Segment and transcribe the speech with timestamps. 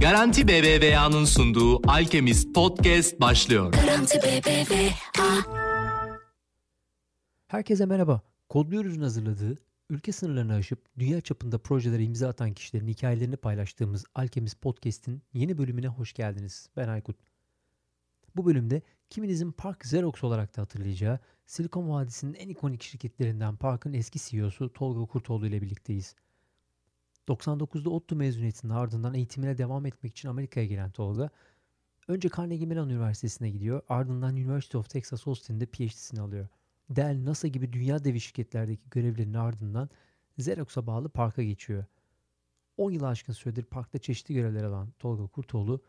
[0.00, 3.72] Garanti BBVA'nın sunduğu Alchemist Podcast başlıyor.
[3.72, 4.90] Garanti BBVA.
[7.48, 8.20] Herkese merhaba.
[8.48, 9.58] Kodluyoruz'un hazırladığı,
[9.90, 15.88] ülke sınırlarını aşıp dünya çapında projelere imza atan kişilerin hikayelerini paylaştığımız Alchemist Podcast'in yeni bölümüne
[15.88, 16.68] hoş geldiniz.
[16.76, 17.16] Ben Aykut.
[18.36, 24.18] Bu bölümde kiminizin Park Xerox olarak da hatırlayacağı Silikon Vadisi'nin en ikonik şirketlerinden Park'ın eski
[24.18, 26.14] CEO'su Tolga Kurtoğlu ile birlikteyiz.
[27.30, 31.30] 99'da ODTÜ mezuniyetinin ardından eğitimine devam etmek için Amerika'ya gelen Tolga,
[32.08, 36.48] önce Carnegie Mellon Üniversitesi'ne gidiyor, ardından University of Texas Austin'de PhD'sini alıyor.
[36.90, 39.90] Dell, NASA gibi dünya devi şirketlerdeki görevlerinin ardından
[40.38, 41.84] Xerox'a bağlı Park'a geçiyor.
[42.76, 45.80] 10 yıl aşkın süredir Park'ta çeşitli görevler alan Tolga Kurtoğlu,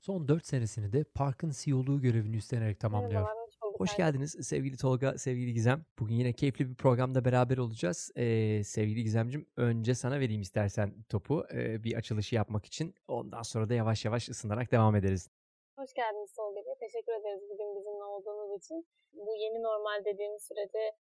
[0.00, 3.39] son 4 senesini de Park'ın CEO'luğu görevini üstlenerek tamamlıyor.
[3.78, 5.84] Hoş geldiniz sevgili Tolga, sevgili Gizem.
[5.98, 8.10] Bugün yine keyifli bir programda beraber olacağız.
[8.16, 12.94] Ee, sevgili Gizemcim önce sana vereyim istersen topu ee, bir açılışı yapmak için.
[13.08, 15.30] Ondan sonra da yavaş yavaş ısınarak devam ederiz.
[15.78, 16.74] Hoş geldiniz Tolga Bey.
[16.80, 18.86] Teşekkür ederiz bugün bizimle olduğunuz için.
[19.12, 20.96] Bu yeni normal dediğimiz sürece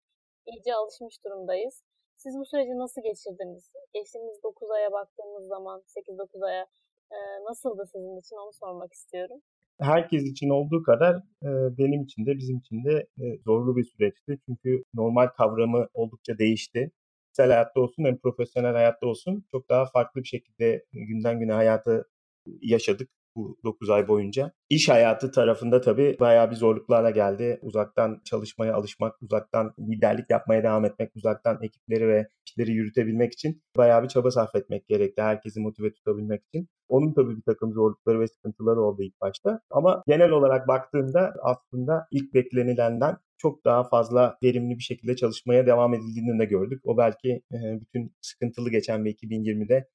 [0.45, 1.83] iyice alışmış durumdayız.
[2.15, 3.73] Siz bu süreci nasıl geçirdiniz?
[3.93, 6.65] Geçtiğimiz 9 aya baktığımız zaman, 8-9 aya
[7.11, 9.41] e, nasıldı sizin için onu sormak istiyorum.
[9.79, 14.39] Herkes için olduğu kadar e, benim için de bizim için de e, zorlu bir süreçti.
[14.45, 16.91] Çünkü normal kavramı oldukça değişti.
[17.27, 22.09] Kişisel hayatta olsun hem profesyonel hayatta olsun çok daha farklı bir şekilde günden güne hayatı
[22.61, 24.51] yaşadık bu 9 ay boyunca.
[24.69, 27.59] İş hayatı tarafında tabii bayağı bir zorluklarla geldi.
[27.61, 34.03] Uzaktan çalışmaya alışmak, uzaktan liderlik yapmaya devam etmek, uzaktan ekipleri ve işleri yürütebilmek için bayağı
[34.03, 35.21] bir çaba sarf etmek gerekti.
[35.21, 36.67] Herkesi motive tutabilmek için.
[36.89, 39.59] Onun tabii bir takım zorlukları ve sıkıntıları oldu ilk başta.
[39.71, 45.93] Ama genel olarak baktığımda aslında ilk beklenilenden çok daha fazla verimli bir şekilde çalışmaya devam
[45.93, 46.81] edildiğini de gördük.
[46.83, 47.41] O belki
[47.81, 49.87] bütün sıkıntılı geçen bir 2020'de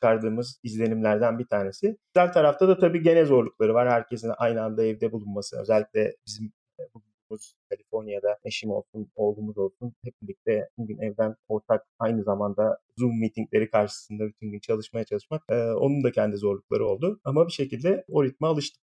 [0.00, 1.96] çıkardığımız izlenimlerden bir tanesi.
[2.14, 3.90] Güzel tarafta da tabii gene zorlukları var.
[3.90, 5.60] Herkesin aynı anda evde bulunması.
[5.60, 12.22] Özellikle bizim e, bulunduğumuz Kaliforniya'da eşim olsun, oğlumuz olsun hep birlikte bugün evden ortak aynı
[12.22, 17.20] zamanda Zoom meetingleri karşısında bütün gün çalışmaya çalışmak e, onun da kendi zorlukları oldu.
[17.24, 18.82] Ama bir şekilde o ritme alıştık.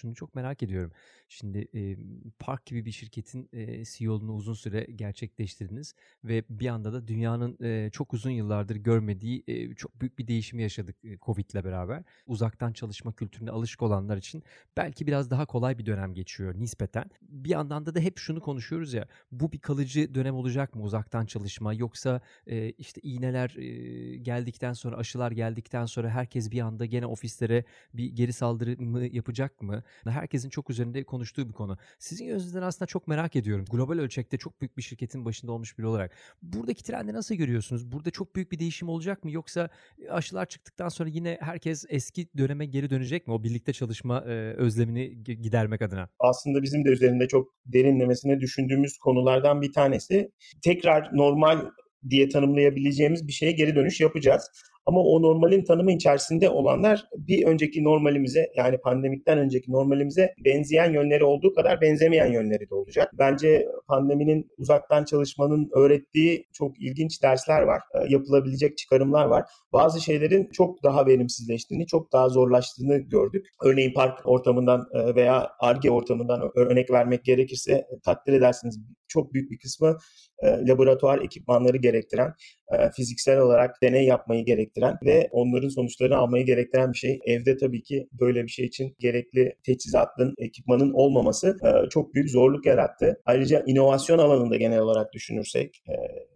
[0.00, 0.92] Şunu çok merak ediyorum.
[1.28, 1.96] Şimdi e,
[2.38, 7.90] Park gibi bir şirketin e, CEO'luğunu uzun süre gerçekleştirdiniz ve bir anda da dünyanın e,
[7.90, 12.02] çok uzun yıllardır görmediği e, çok büyük bir değişimi yaşadık e, Covid'le beraber.
[12.26, 14.42] Uzaktan çalışma kültürüne alışık olanlar için
[14.76, 17.10] belki biraz daha kolay bir dönem geçiyor nispeten.
[17.22, 21.26] Bir yandan da da hep şunu konuşuyoruz ya bu bir kalıcı dönem olacak mı uzaktan
[21.26, 27.06] çalışma yoksa e, işte iğneler e, geldikten sonra aşılar geldikten sonra herkes bir anda gene
[27.06, 27.64] ofislere
[27.94, 29.82] bir geri saldırı mı yapacak mı?
[30.04, 31.78] Herkesin çok üzerinde konuştuğu bir konu.
[31.98, 33.64] Sizin gözünüzden aslında çok merak ediyorum.
[33.70, 36.12] Global ölçekte çok büyük bir şirketin başında olmuş biri olarak.
[36.42, 37.92] Buradaki trendi nasıl görüyorsunuz?
[37.92, 39.30] Burada çok büyük bir değişim olacak mı?
[39.30, 39.68] Yoksa
[40.10, 43.34] aşılar çıktıktan sonra yine herkes eski döneme geri dönecek mi?
[43.34, 46.08] O birlikte çalışma e, özlemini gidermek adına.
[46.18, 50.30] Aslında bizim de üzerinde çok derinlemesine düşündüğümüz konulardan bir tanesi.
[50.64, 51.70] Tekrar normal
[52.10, 54.50] diye tanımlayabileceğimiz bir şeye geri dönüş yapacağız.
[54.86, 61.24] Ama o normalin tanımı içerisinde olanlar bir önceki normalimize yani pandemikten önceki normalimize benzeyen yönleri
[61.24, 63.10] olduğu kadar benzemeyen yönleri de olacak.
[63.18, 67.82] Bence pandeminin uzaktan çalışmanın öğrettiği çok ilginç dersler var.
[68.08, 69.44] Yapılabilecek çıkarımlar var.
[69.72, 73.46] Bazı şeylerin çok daha verimsizleştiğini, çok daha zorlaştığını gördük.
[73.64, 74.86] Örneğin park ortamından
[75.16, 79.96] veya ARGE ortamından örnek vermek gerekirse takdir edersiniz çok büyük bir kısmı
[80.42, 82.32] laboratuvar ekipmanları gerektiren,
[82.96, 87.18] fiziksel olarak deney yapmayı gerektiren ve onların sonuçlarını almayı gerektiren bir şey.
[87.26, 91.56] Evde tabii ki böyle bir şey için gerekli teçhizatın, ekipmanın olmaması
[91.90, 93.20] çok büyük zorluk yarattı.
[93.24, 95.82] Ayrıca inovasyon alanında genel olarak düşünürsek,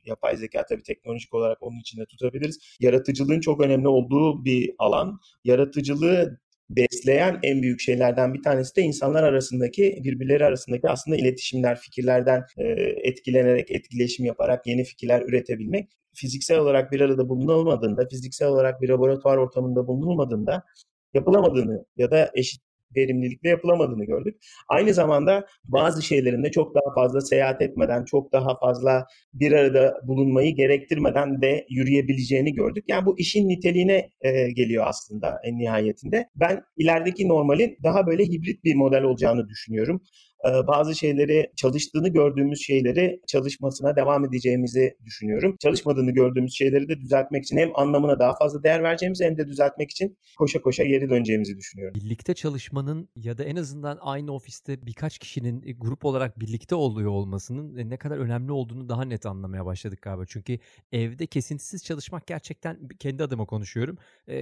[0.05, 2.59] yapay zeka tabii teknolojik olarak onun içinde tutabiliriz.
[2.81, 5.21] Yaratıcılığın çok önemli olduğu bir alan.
[5.45, 6.39] Yaratıcılığı
[6.71, 12.65] besleyen en büyük şeylerden bir tanesi de insanlar arasındaki birbirleri arasındaki aslında iletişimler, fikirlerden e,
[13.09, 15.91] etkilenerek, etkileşim yaparak yeni fikirler üretebilmek.
[16.15, 20.63] Fiziksel olarak bir arada bulunulmadığında, fiziksel olarak bir laboratuvar ortamında bulunulmadığında
[21.15, 22.63] yapılamadığını ya da eşit
[22.97, 24.37] verimlilikle yapılamadığını gördük.
[24.69, 30.01] Aynı zamanda bazı şeylerin de çok daha fazla seyahat etmeden, çok daha fazla bir arada
[30.03, 32.85] bulunmayı gerektirmeden de yürüyebileceğini gördük.
[32.89, 36.29] Yani bu işin niteliğine e, geliyor aslında en nihayetinde.
[36.37, 40.03] Ben ilerideki normalin daha böyle hibrit bir model olacağını düşünüyorum.
[40.45, 45.57] Bazı şeyleri çalıştığını gördüğümüz şeyleri çalışmasına devam edeceğimizi düşünüyorum.
[45.61, 49.91] Çalışmadığını gördüğümüz şeyleri de düzeltmek için hem anlamına daha fazla değer vereceğimizi hem de düzeltmek
[49.91, 52.01] için koşa koşa geri döneceğimizi düşünüyorum.
[52.01, 57.11] Birlikte çalışmanın ya da en azından aynı ofiste birkaç kişinin e, grup olarak birlikte oluyor
[57.11, 60.25] olmasının e, ne kadar önemli olduğunu daha net anlamaya başladık galiba.
[60.29, 60.59] Çünkü
[60.93, 63.99] evde kesintisiz çalışmak gerçekten kendi adıma konuşuyorum.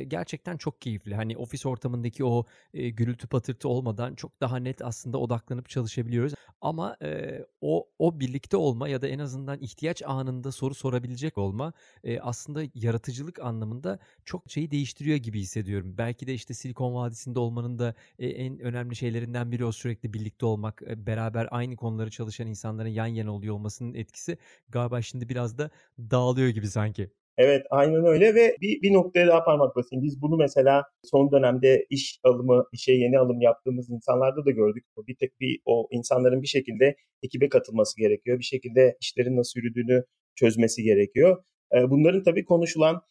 [0.08, 1.14] Gerçekten çok keyifli.
[1.14, 6.34] Hani ofis ortamındaki o gürültü patırtı olmadan çok daha net aslında odaklanıp çalışmak çalışabiliyoruz.
[6.60, 11.72] Ama e, o o birlikte olma ya da en azından ihtiyaç anında soru sorabilecek olma
[12.04, 15.94] e, aslında yaratıcılık anlamında çok şeyi değiştiriyor gibi hissediyorum.
[15.98, 20.46] Belki de işte Silikon Vadisi'nde olmanın da e, en önemli şeylerinden biri o sürekli birlikte
[20.46, 24.38] olmak, e, beraber aynı konuları çalışan insanların yan yana oluyor olmasının etkisi
[24.68, 27.10] galiba şimdi biraz da dağılıyor gibi sanki.
[27.38, 30.04] Evet aynen öyle ve bir, bir noktaya daha parmak basayım.
[30.04, 34.84] Biz bunu mesela son dönemde iş alımı, işe yeni alım yaptığımız insanlarda da gördük.
[35.08, 38.38] Bir tek bir o insanların bir şekilde ekibe katılması gerekiyor.
[38.38, 40.04] Bir şekilde işlerin nasıl yürüdüğünü
[40.36, 41.44] çözmesi gerekiyor.
[41.88, 43.02] Bunların tabii konuşulan,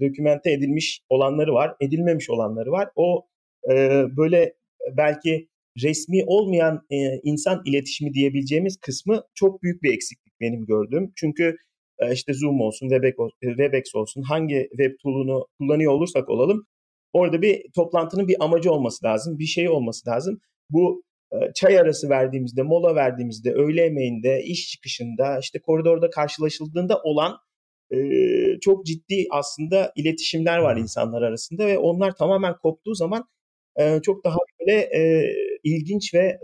[0.00, 2.88] dokümente edilmiş olanları var, edilmemiş olanları var.
[2.96, 3.26] O
[4.16, 4.54] böyle
[4.96, 5.48] belki
[5.82, 6.80] resmi olmayan
[7.24, 11.12] insan iletişimi diyebileceğimiz kısmı çok büyük bir eksiklik benim gördüğüm.
[11.16, 11.56] Çünkü
[12.12, 12.88] işte Zoom olsun,
[13.40, 16.66] Webex, olsun hangi web tool'unu kullanıyor olursak olalım
[17.12, 20.40] orada bir toplantının bir amacı olması lazım, bir şey olması lazım.
[20.70, 21.02] Bu
[21.32, 27.36] e, çay arası verdiğimizde, mola verdiğimizde, öğle yemeğinde, iş çıkışında, işte koridorda karşılaşıldığında olan
[27.92, 27.98] e,
[28.60, 33.24] çok ciddi aslında iletişimler var insanlar arasında ve onlar tamamen koptuğu zaman
[34.02, 34.90] çok daha böyle
[35.64, 36.38] ilginç ve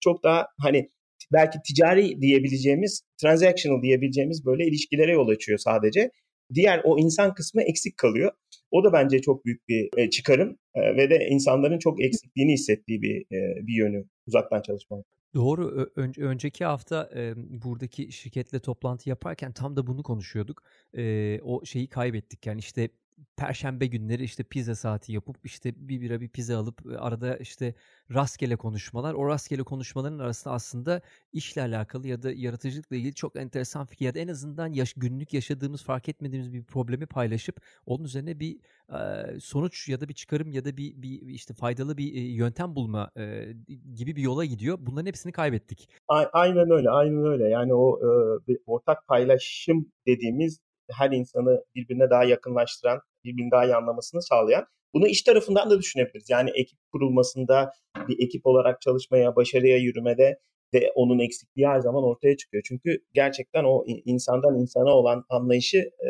[0.00, 0.90] çok daha hani
[1.32, 6.10] belki ticari diyebileceğimiz, transactional diyebileceğimiz böyle ilişkilere yol açıyor sadece.
[6.54, 8.32] Diğer o insan kısmı eksik kalıyor.
[8.70, 13.02] O da bence çok büyük bir e, çıkarım e, ve de insanların çok eksikliğini hissettiği
[13.02, 15.04] bir e, bir yönü uzaktan çalışmanın.
[15.34, 15.90] Doğru.
[15.96, 20.62] Ön- önceki hafta e, buradaki şirketle toplantı yaparken tam da bunu konuşuyorduk.
[20.96, 22.46] E, o şeyi kaybettik.
[22.46, 22.88] Yani işte
[23.36, 27.74] perşembe günleri işte pizza saati yapıp işte bir bira bir pizza alıp arada işte
[28.14, 29.14] rastgele konuşmalar.
[29.14, 31.00] O rastgele konuşmaların arasında aslında
[31.32, 35.34] işle alakalı ya da yaratıcılıkla ilgili çok enteresan fikir ya da en azından yaş, günlük
[35.34, 38.58] yaşadığımız fark etmediğimiz bir problemi paylaşıp onun üzerine bir
[38.92, 42.76] e, sonuç ya da bir çıkarım ya da bir, bir işte faydalı bir e, yöntem
[42.76, 43.52] bulma e,
[43.94, 44.78] gibi bir yola gidiyor.
[44.80, 45.88] Bunların hepsini kaybettik.
[46.32, 47.48] Aynen öyle, aynen öyle.
[47.48, 48.08] Yani o e,
[48.48, 54.66] bir ortak paylaşım dediğimiz her insanı birbirine daha yakınlaştıran, birbirini daha iyi anlamasını sağlayan.
[54.94, 56.30] Bunu iş tarafından da düşünebiliriz.
[56.30, 57.72] Yani ekip kurulmasında,
[58.08, 60.38] bir ekip olarak çalışmaya, başarıya yürümede
[60.74, 62.62] de onun eksikliği her zaman ortaya çıkıyor.
[62.66, 66.08] Çünkü gerçekten o insandan insana olan anlayışı e,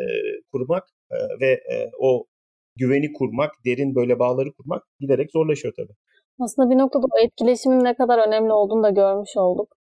[0.51, 2.25] kurmak e, ve e, o
[2.75, 5.93] güveni kurmak, derin böyle bağları kurmak giderek zorlaşıyor tabii.
[6.39, 9.77] Aslında bir noktada o etkileşimin ne kadar önemli olduğunu da görmüş olduk.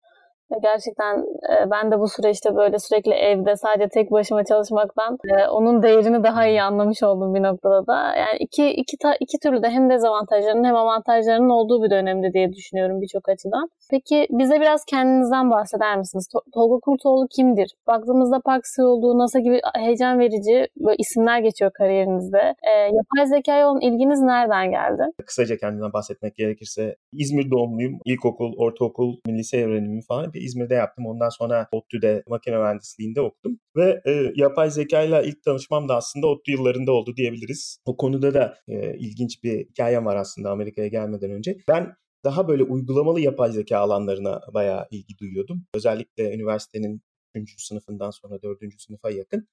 [0.63, 1.19] Gerçekten
[1.53, 6.25] e, ben de bu süreçte böyle sürekli evde sadece tek başıma çalışmaktan e, onun değerini
[6.25, 8.17] daha iyi anlamış oldum bir noktada da.
[8.17, 12.53] Yani iki, iki, ta, iki türlü de hem dezavantajlarının hem avantajlarının olduğu bir dönemde diye
[12.53, 13.69] düşünüyorum birçok açıdan.
[13.91, 16.29] Peki bize biraz kendinizden bahseder misiniz?
[16.55, 17.71] Tolga Kurtoğlu kimdir?
[17.87, 22.55] Baktığımızda Park olduğu NASA gibi heyecan verici böyle isimler geçiyor kariyerinizde.
[22.63, 25.03] E, yapay zekaya olan ilginiz nereden geldi?
[25.27, 27.99] Kısaca kendimden bahsetmek gerekirse İzmir doğumluyum.
[28.05, 31.07] İlkokul, ortaokul, lise evrenimi falan bir İzmir'de yaptım.
[31.07, 33.59] Ondan sonra ODTÜ'de makine mühendisliğinde okudum.
[33.77, 37.79] Ve e, yapay zeka ile ilk tanışmam da aslında ODTÜ yıllarında oldu diyebiliriz.
[37.87, 41.57] O konuda da e, ilginç bir hikayem var aslında Amerika'ya gelmeden önce.
[41.69, 41.95] Ben
[42.25, 45.65] daha böyle uygulamalı yapay zeka alanlarına bayağı ilgi duyuyordum.
[45.75, 47.03] Özellikle üniversitenin
[47.35, 47.63] 3.
[47.67, 48.59] sınıfından sonra 4.
[48.79, 49.49] sınıfa yakın.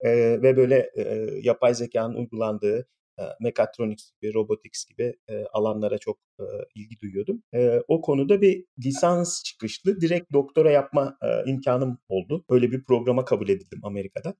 [0.00, 0.10] E,
[0.42, 6.44] ve böyle e, yapay zekanın uygulandığı e, mekatronics gibi, robotics gibi e, alanlara çok e,
[6.74, 7.42] ilgi duyuyordum.
[7.88, 12.44] O konuda bir lisans çıkışlı direkt doktora yapma imkanım oldu.
[12.50, 14.34] Öyle bir programa kabul edildim Amerika'da.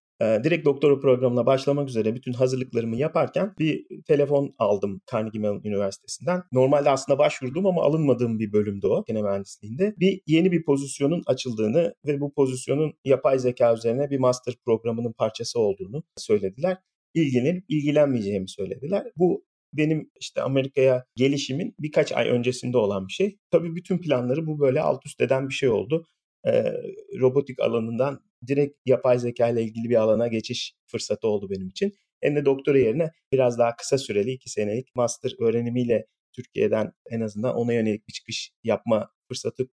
[0.44, 6.42] Direkt doktora programına başlamak üzere bütün hazırlıklarımı yaparken bir telefon aldım Carnegie Mellon Üniversitesi'nden.
[6.52, 9.94] Normalde aslında başvurdum ama alınmadığım bir bölümde o, makine mühendisliğinde.
[9.98, 15.60] Bir yeni bir pozisyonun açıldığını ve bu pozisyonun yapay zeka üzerine bir master programının parçası
[15.60, 16.76] olduğunu söylediler
[17.14, 19.06] ilgilenip ilgilenmeyeceğimi söylediler.
[19.16, 23.38] Bu benim işte Amerika'ya gelişimin birkaç ay öncesinde olan bir şey.
[23.50, 26.06] Tabii bütün planları bu böyle alt üst eden bir şey oldu.
[26.46, 26.72] Ee,
[27.20, 31.92] robotik alanından direkt yapay zeka ile ilgili bir alana geçiş fırsatı oldu benim için.
[32.20, 37.54] Hem de doktora yerine biraz daha kısa süreli iki senelik master öğrenimiyle Türkiye'den en azından
[37.56, 39.68] ona yönelik bir çıkış yapma fırsatı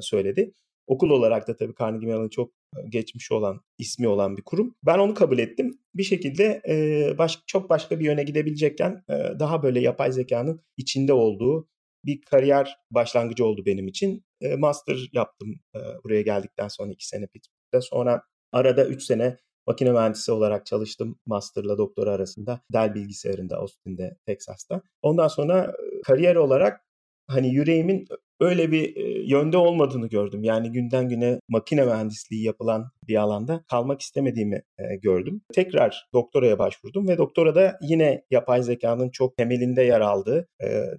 [0.00, 0.52] söyledi.
[0.90, 2.52] Okul olarak da tabii Carnegie Mellon çok
[2.88, 4.74] geçmiş olan, ismi olan bir kurum.
[4.86, 5.78] Ben onu kabul ettim.
[5.94, 11.12] Bir şekilde e, baş, çok başka bir yöne gidebilecekken e, daha böyle yapay zekanın içinde
[11.12, 11.68] olduğu
[12.04, 14.24] bir kariyer başlangıcı oldu benim için.
[14.40, 17.80] E, master yaptım e, buraya geldikten sonra iki sene Pittsburgh'da.
[17.80, 22.60] Sonra arada üç sene makine mühendisi olarak çalıştım masterla doktora arasında.
[22.72, 24.82] Dell bilgisayarında Austin'de, Texas'ta.
[25.02, 26.80] Ondan sonra kariyer olarak
[27.28, 28.06] hani yüreğimin
[28.40, 28.96] öyle bir
[29.28, 30.44] yönde olmadığını gördüm.
[30.44, 34.62] Yani günden güne makine mühendisliği yapılan bir alanda kalmak istemediğimi
[35.02, 35.42] gördüm.
[35.54, 40.48] Tekrar doktoraya başvurdum ve doktora da yine yapay zekanın çok temelinde yer aldığı,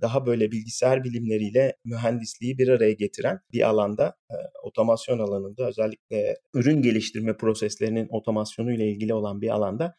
[0.01, 4.15] daha böyle bilgisayar bilimleriyle mühendisliği bir araya getiren bir alanda,
[4.63, 9.95] otomasyon alanında özellikle ürün geliştirme proseslerinin otomasyonu ile ilgili olan bir alanda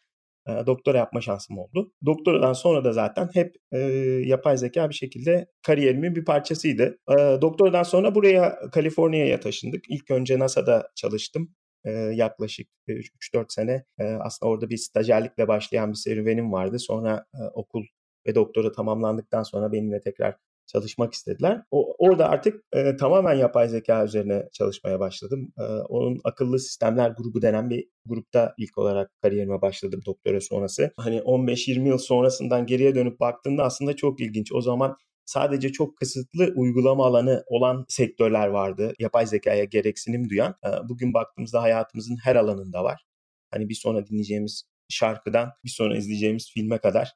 [0.47, 1.91] doktora yapma şansım oldu.
[2.05, 3.77] Doktoradan sonra da zaten hep e,
[4.25, 6.97] yapay zeka bir şekilde kariyerimin bir parçasıydı.
[7.11, 9.83] E, doktoradan sonra buraya Kaliforniya'ya taşındık.
[9.89, 11.55] İlk önce NASA'da çalıştım.
[11.85, 16.79] E, yaklaşık 3-4 sene e, aslında orada bir stajyerlikle başlayan bir serüvenim vardı.
[16.79, 17.83] Sonra e, okul
[18.27, 20.35] ve doktora tamamlandıktan sonra benimle tekrar
[20.67, 21.61] çalışmak istediler.
[21.71, 25.53] O, orada artık e, tamamen yapay zeka üzerine çalışmaya başladım.
[25.59, 30.91] E, onun akıllı sistemler grubu denen bir grupta ilk olarak kariyerime başladım doktora sonrası.
[30.97, 34.51] Hani 15-20 yıl sonrasından geriye dönüp baktığımda aslında çok ilginç.
[34.53, 38.93] O zaman sadece çok kısıtlı uygulama alanı olan sektörler vardı.
[38.99, 40.55] Yapay zekaya gereksinim duyan.
[40.65, 43.05] E, bugün baktığımızda hayatımızın her alanında var.
[43.51, 47.13] Hani bir sonra dinleyeceğimiz şarkıdan bir sonra izleyeceğimiz filme kadar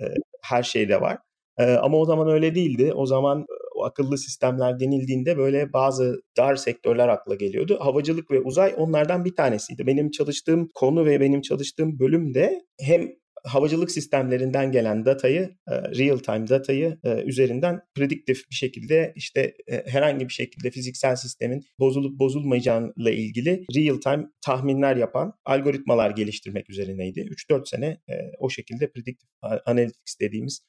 [0.00, 0.04] e,
[0.42, 1.18] her şeyde var.
[1.58, 2.92] Ama o zaman öyle değildi.
[2.94, 3.46] O zaman
[3.76, 7.78] o akıllı sistemler denildiğinde böyle bazı dar sektörler akla geliyordu.
[7.80, 9.86] Havacılık ve uzay onlardan bir tanesiydi.
[9.86, 13.08] Benim çalıştığım konu ve benim çalıştığım bölüm de hem
[13.44, 19.54] havacılık sistemlerinden gelen datayı, real time datayı üzerinden prediktif bir şekilde işte
[19.86, 27.20] herhangi bir şekilde fiziksel sistemin bozulup bozulmayacağıyla ilgili real time tahminler yapan algoritmalar geliştirmek üzerineydi.
[27.50, 27.98] 3-4 sene
[28.38, 29.28] o şekilde prediktif
[29.66, 30.60] analytics dediğimiz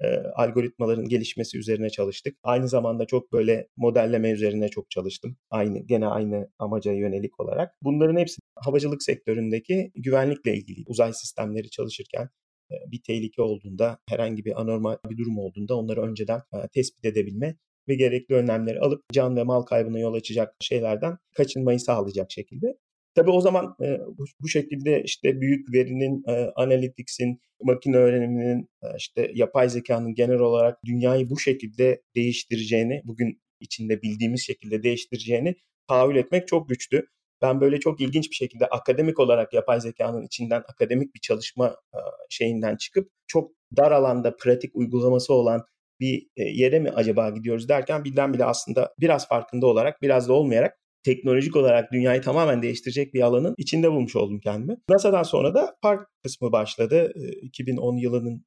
[0.00, 2.36] e, algoritmaların gelişmesi üzerine çalıştık.
[2.42, 5.36] Aynı zamanda çok böyle modelleme üzerine çok çalıştım.
[5.50, 7.74] Aynı gene aynı amaca yönelik olarak.
[7.82, 10.84] Bunların hepsi havacılık sektöründeki güvenlikle ilgili.
[10.86, 12.28] Uzay sistemleri çalışırken
[12.70, 17.56] e, bir tehlike olduğunda, herhangi bir anormal bir durum olduğunda onları önceden e, tespit edebilme
[17.88, 22.66] ve gerekli önlemleri alıp can ve mal kaybına yol açacak şeylerden kaçınmayı sağlayacak şekilde
[23.14, 28.86] Tabii o zaman e, bu, bu şekilde işte büyük verinin, e, analytics'in, makine öğreniminin, e,
[28.98, 35.54] işte yapay zekanın genel olarak dünyayı bu şekilde değiştireceğini, bugün içinde bildiğimiz şekilde değiştireceğini
[35.88, 37.06] tahayyül etmek çok güçtü.
[37.42, 41.98] Ben böyle çok ilginç bir şekilde akademik olarak yapay zekanın içinden akademik bir çalışma e,
[42.30, 45.64] şeyinden çıkıp çok dar alanda pratik uygulaması olan
[46.00, 50.32] bir e, yere mi acaba gidiyoruz derken birden bile aslında biraz farkında olarak biraz da
[50.32, 54.76] olmayarak teknolojik olarak dünyayı tamamen değiştirecek bir alanın içinde bulmuş oldum kendimi.
[54.88, 57.12] NASA'dan sonra da park kısmı başladı.
[57.42, 58.44] 2010 yılının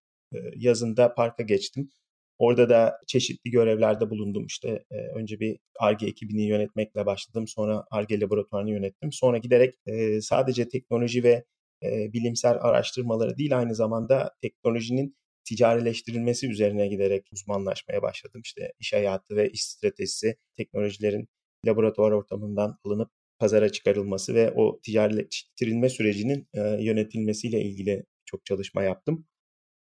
[0.55, 1.89] yazında parka geçtim.
[2.37, 4.45] Orada da çeşitli görevlerde bulundum.
[4.45, 7.47] İşte önce bir ARGE ekibini yönetmekle başladım.
[7.47, 9.11] Sonra ARGE laboratuvarını yönettim.
[9.11, 9.73] Sonra giderek
[10.21, 11.43] sadece teknoloji ve
[11.83, 18.41] bilimsel araştırmaları değil aynı zamanda teknolojinin ticarileştirilmesi üzerine giderek uzmanlaşmaya başladım.
[18.45, 21.27] İşte iş hayatı ve iş stratejisi, teknolojilerin
[21.65, 29.25] laboratuvar ortamından alınıp pazara çıkarılması ve o ticarileştirilme sürecinin e, yönetilmesiyle ilgili çok çalışma yaptım.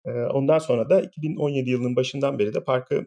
[0.05, 3.05] E, ondan sonra da 2017 yılının başından beri de parkı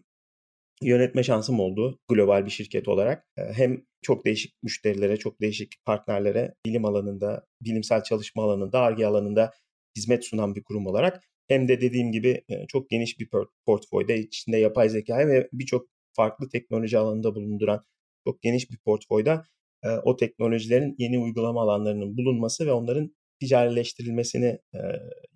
[0.82, 3.26] yönetme şansım oldu global bir şirket olarak.
[3.36, 9.52] E, hem çok değişik müşterilere, çok değişik partnerlere bilim alanında, bilimsel çalışma alanında, ARGE alanında
[9.96, 13.28] hizmet sunan bir kurum olarak hem de dediğim gibi e, çok geniş bir
[13.66, 17.84] portföyde içinde yapay zeka ve birçok farklı teknoloji alanında bulunduran
[18.24, 19.40] çok geniş bir portföyde
[19.82, 24.78] e, o teknolojilerin yeni uygulama alanlarının bulunması ve onların ticarileştirilmesini e,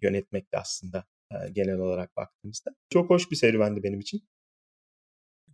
[0.02, 2.70] yönetmekte aslında e, genel olarak baktığımızda.
[2.90, 4.28] Çok hoş bir serüvendi benim için.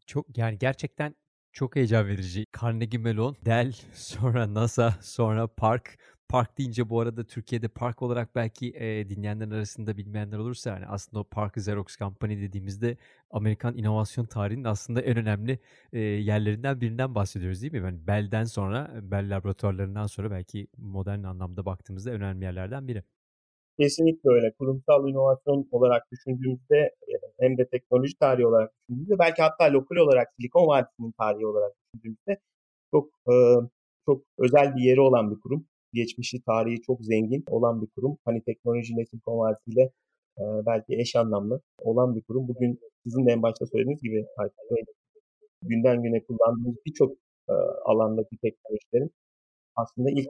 [0.06, 1.14] Çok yani gerçekten
[1.52, 2.44] çok heyecan verici.
[2.62, 8.72] Carnegie Mellon, Dell, sonra NASA, sonra Park Park deyince bu arada Türkiye'de park olarak belki
[8.76, 12.96] e, dinleyenlerin arasında bilmeyenler olursa yani aslında o Park Xerox Company dediğimizde
[13.30, 15.58] Amerikan inovasyon tarihinin aslında en önemli
[15.92, 17.78] e, yerlerinden birinden bahsediyoruz değil mi?
[17.78, 23.02] Yani Bell'den sonra, Bell laboratuvarlarından sonra belki modern anlamda baktığımızda önemli yerlerden biri.
[23.80, 24.52] Kesinlikle öyle.
[24.58, 26.94] Kurumsal inovasyon olarak düşündüğümüzde
[27.40, 32.40] hem de teknoloji tarihi olarak düşündüğümüzde belki hatta lokal olarak Silikon Vadisi'nin tarihi olarak düşündüğümüzde
[32.90, 33.10] çok
[34.06, 38.18] çok özel bir yeri olan bir kurum geçmişi, tarihi çok zengin olan bir kurum.
[38.24, 39.82] Hani teknoloji nesil konversiyle
[40.38, 42.48] e, belki eş anlamlı olan bir kurum.
[42.48, 44.26] Bugün sizin de en başta söylediğiniz gibi
[45.62, 47.12] günden güne kullandığımız birçok
[47.48, 47.52] e,
[47.84, 49.10] alandaki teknolojilerin
[49.76, 50.28] aslında ilk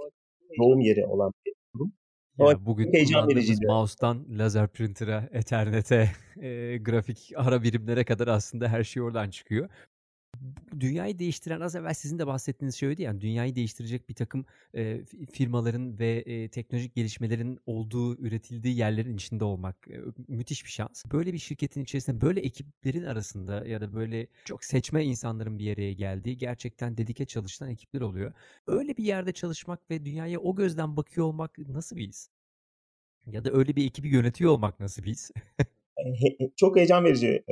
[0.61, 1.93] doğum yeri olan bir kurum.
[2.39, 9.03] Ya bugün kullandığımız mouse'dan lazer printer'a, Ethernet'e, e, grafik ara birimlere kadar aslında her şey
[9.03, 9.69] oradan çıkıyor
[10.81, 15.99] dünyayı değiştiren az evvel sizin de bahsettiğiniz şeydi yani dünyayı değiştirecek bir takım e, firmaların
[15.99, 21.05] ve e, teknolojik gelişmelerin olduğu, üretildiği yerlerin içinde olmak e, müthiş bir şans.
[21.13, 25.93] Böyle bir şirketin içerisinde böyle ekiplerin arasında ya da böyle çok seçme insanların bir yere
[25.93, 28.33] geldiği gerçekten dedike çalışan ekipler oluyor.
[28.67, 32.29] Öyle bir yerde çalışmak ve dünyaya o gözden bakıyor olmak nasıl bir his?
[33.27, 35.31] Ya da öyle bir ekibi yönetiyor olmak nasıl bir his?
[36.57, 37.45] çok heyecan verici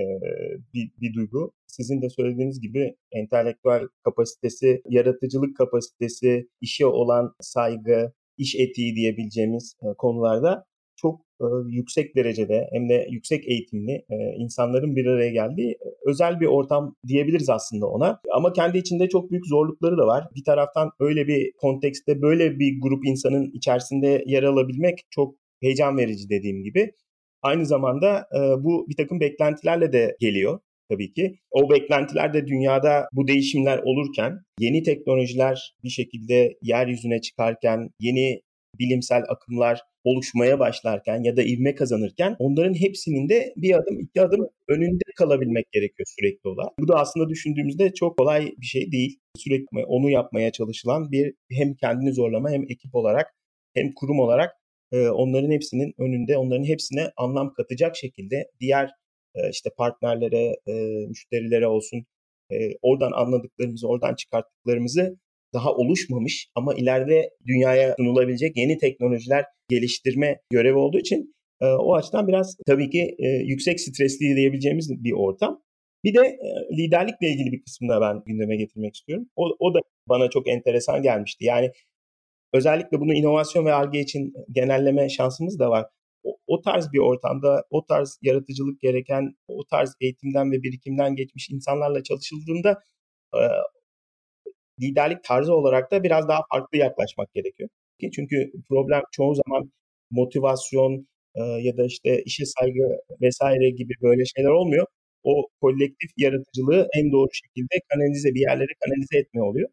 [0.74, 1.52] bir, bir duygu.
[1.66, 10.64] Sizin de söylediğiniz gibi entelektüel kapasitesi, yaratıcılık kapasitesi, işe olan saygı, iş etiği diyebileceğimiz konularda
[10.96, 11.20] çok
[11.66, 14.04] yüksek derecede hem de yüksek eğitimli
[14.38, 18.20] insanların bir araya geldiği özel bir ortam diyebiliriz aslında ona.
[18.34, 20.24] Ama kendi içinde çok büyük zorlukları da var.
[20.36, 26.28] Bir taraftan öyle bir kontekste böyle bir grup insanın içerisinde yer alabilmek çok heyecan verici
[26.28, 26.92] dediğim gibi.
[27.42, 31.38] Aynı zamanda e, bu bir takım beklentilerle de geliyor tabii ki.
[31.50, 38.40] O beklentiler de dünyada bu değişimler olurken, yeni teknolojiler bir şekilde yeryüzüne çıkarken, yeni
[38.78, 44.48] bilimsel akımlar oluşmaya başlarken ya da ivme kazanırken onların hepsinin de bir adım iki adım
[44.68, 46.72] önünde kalabilmek gerekiyor sürekli olarak.
[46.78, 49.18] Bu da aslında düşündüğümüzde çok kolay bir şey değil.
[49.36, 53.34] Sürekli onu yapmaya çalışılan bir hem kendini zorlama hem ekip olarak
[53.74, 54.50] hem kurum olarak
[54.92, 58.90] onların hepsinin önünde, onların hepsine anlam katacak şekilde diğer
[59.50, 60.56] işte partnerlere,
[61.08, 62.04] müşterilere olsun
[62.82, 65.16] oradan anladıklarımızı, oradan çıkarttıklarımızı
[65.54, 72.56] daha oluşmamış ama ileride dünyaya sunulabilecek yeni teknolojiler geliştirme görevi olduğu için o açıdan biraz
[72.66, 75.62] tabii ki yüksek stresli diyebileceğimiz bir ortam.
[76.04, 76.38] Bir de
[76.72, 79.28] liderlikle ilgili bir kısmını ben gündeme getirmek istiyorum.
[79.36, 81.44] O, o da bana çok enteresan gelmişti.
[81.44, 81.70] Yani
[82.52, 85.86] Özellikle bunu inovasyon ve ARGE için genelleme şansımız da var.
[86.24, 91.50] O, o tarz bir ortamda, o tarz yaratıcılık gereken, o tarz eğitimden ve birikimden geçmiş
[91.50, 92.80] insanlarla çalışıldığında
[93.34, 93.40] e,
[94.82, 97.68] liderlik tarzı olarak da biraz daha farklı yaklaşmak gerekiyor.
[98.14, 99.72] Çünkü problem çoğu zaman
[100.10, 102.82] motivasyon e, ya da işte işe saygı
[103.20, 104.86] vesaire gibi böyle şeyler olmuyor.
[105.24, 109.68] O kolektif yaratıcılığı en doğru şekilde kanalize bir yerlere kanalize etme oluyor.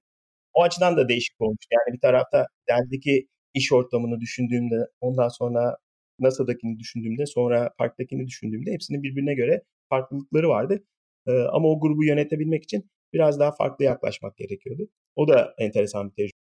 [0.59, 1.65] O açıdan da değişik olmuş.
[1.73, 5.77] Yani bir tarafta Dell'deki iş ortamını düşündüğümde, ondan sonra
[6.19, 10.83] NASA'dakini düşündüğümde, sonra Park'takini düşündüğümde hepsinin birbirine göre farklılıkları vardı.
[11.27, 14.89] Ama o grubu yönetebilmek için biraz daha farklı yaklaşmak gerekiyordu.
[15.15, 16.38] O da enteresan bir tecrübe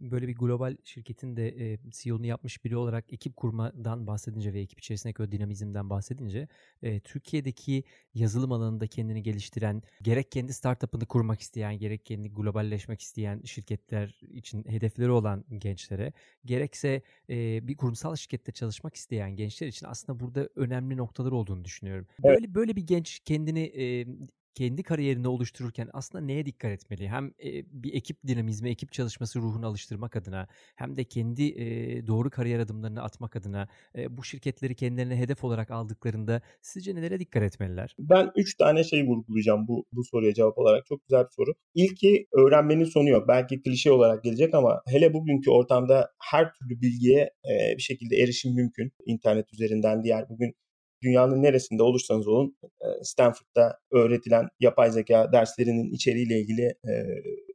[0.00, 4.78] böyle bir global şirketin de e, CEO'nu yapmış biri olarak ekip kurmadan bahsedince ve ekip
[4.78, 6.48] içerisindeki o dinamizmden bahsedince
[6.82, 7.84] e, Türkiye'deki
[8.14, 14.64] yazılım alanında kendini geliştiren gerek kendi startup'ını kurmak isteyen gerek kendi globalleşmek isteyen şirketler için
[14.68, 16.12] hedefleri olan gençlere
[16.44, 22.06] gerekse e, bir kurumsal şirkette çalışmak isteyen gençler için aslında burada önemli noktalar olduğunu düşünüyorum.
[22.24, 24.06] Böyle böyle bir genç kendini e,
[24.54, 27.08] kendi kariyerini oluştururken aslında neye dikkat etmeli?
[27.08, 32.30] Hem e, bir ekip dinamizmi, ekip çalışması ruhunu alıştırmak adına hem de kendi e, doğru
[32.30, 37.94] kariyer adımlarını atmak adına e, bu şirketleri kendilerine hedef olarak aldıklarında sizce nelere dikkat etmeliler?
[37.98, 40.86] Ben üç tane şey vurgulayacağım bu, bu soruya cevap olarak.
[40.86, 41.50] Çok güzel bir soru.
[41.74, 43.28] İlki öğrenmenin sonu yok.
[43.28, 47.30] Belki klişe olarak gelecek ama hele bugünkü ortamda her türlü bilgiye
[47.76, 48.92] bir şekilde erişim mümkün.
[49.06, 50.54] İnternet üzerinden diğer bugün
[51.02, 52.56] dünyanın neresinde olursanız olun
[53.02, 56.74] Stanford'da öğretilen yapay zeka derslerinin içeriğiyle ilgili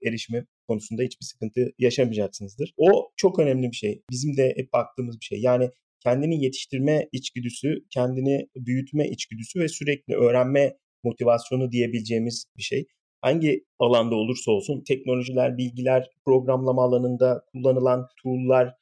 [0.07, 2.73] erişimi konusunda hiçbir sıkıntı yaşamayacaksınızdır.
[2.77, 4.01] O çok önemli bir şey.
[4.11, 5.41] Bizim de hep baktığımız bir şey.
[5.41, 12.85] Yani kendini yetiştirme içgüdüsü, kendini büyütme içgüdüsü ve sürekli öğrenme motivasyonu diyebileceğimiz bir şey.
[13.21, 18.75] Hangi alanda olursa olsun teknolojiler, bilgiler, programlama alanında kullanılan tool'lar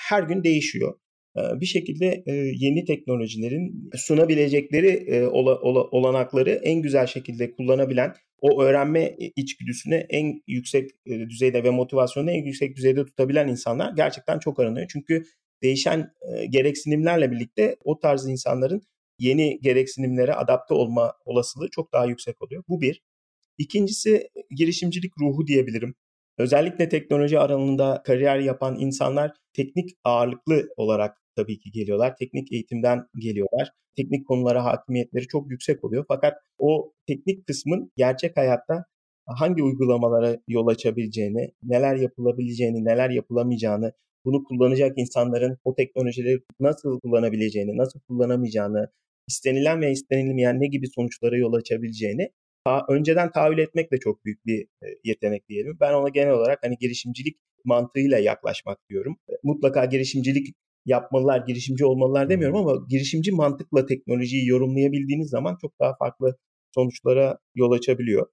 [0.00, 0.98] her gün değişiyor
[1.36, 2.22] bir şekilde
[2.58, 5.26] yeni teknolojilerin sunabilecekleri
[5.92, 12.76] olanakları en güzel şekilde kullanabilen, o öğrenme içgüdüsüne en yüksek düzeyde ve motivasyonu en yüksek
[12.76, 14.86] düzeyde tutabilen insanlar gerçekten çok aranıyor.
[14.92, 15.22] Çünkü
[15.62, 16.10] değişen
[16.50, 18.82] gereksinimlerle birlikte o tarz insanların
[19.18, 22.64] yeni gereksinimlere adapte olma olasılığı çok daha yüksek oluyor.
[22.68, 23.02] Bu bir.
[23.58, 25.94] İkincisi girişimcilik ruhu diyebilirim.
[26.38, 32.16] Özellikle teknoloji alanında kariyer yapan insanlar teknik ağırlıklı olarak tabii ki geliyorlar.
[32.16, 33.72] Teknik eğitimden geliyorlar.
[33.96, 36.04] Teknik konulara hakimiyetleri çok yüksek oluyor.
[36.08, 38.84] Fakat o teknik kısmın gerçek hayatta
[39.26, 43.92] hangi uygulamalara yol açabileceğini, neler yapılabileceğini, neler yapılamayacağını,
[44.24, 48.88] bunu kullanacak insanların o teknolojileri nasıl kullanabileceğini, nasıl kullanamayacağını,
[49.28, 52.30] istenilen ve istenilmeyen ne gibi sonuçlara yol açabileceğini
[52.68, 54.66] ta, önceden tahayyül etmek de çok büyük bir
[55.04, 55.76] yetenek diyelim.
[55.80, 59.16] Ben ona genel olarak hani girişimcilik mantığıyla yaklaşmak diyorum.
[59.42, 60.46] Mutlaka girişimcilik
[60.86, 66.36] yapmalılar, girişimci olmalılar demiyorum ama girişimci mantıkla teknolojiyi yorumlayabildiğiniz zaman çok daha farklı
[66.74, 68.26] sonuçlara yol açabiliyor.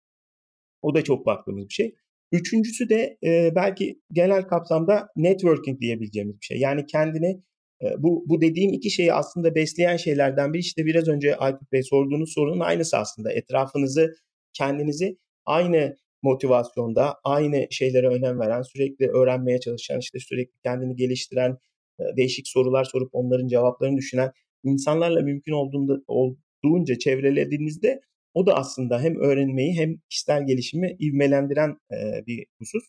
[0.82, 1.96] O da çok baktığımız bir şey.
[2.32, 6.60] Üçüncüsü de e, belki genel kapsamda networking diyebileceğimiz bir şey.
[6.60, 7.44] Yani kendini
[7.84, 11.84] e, bu, bu dediğim iki şeyi aslında besleyen şeylerden biri işte biraz önce Aykut Bey
[11.84, 13.34] sorduğunuz sorunun aynısı aslında.
[13.34, 14.14] Etrafınızı,
[14.58, 21.58] kendinizi aynı motivasyonda, aynı şeylere önem veren, sürekli öğrenmeye çalışan, işte sürekli kendini geliştiren,
[22.00, 24.32] e, değişik sorular sorup onların cevaplarını düşünen
[24.64, 28.02] insanlarla mümkün olduğunda, olduğunca çevrelediğinizde
[28.34, 32.84] o da aslında hem öğrenmeyi hem kişisel gelişimi ivmelendiren e, bir husus.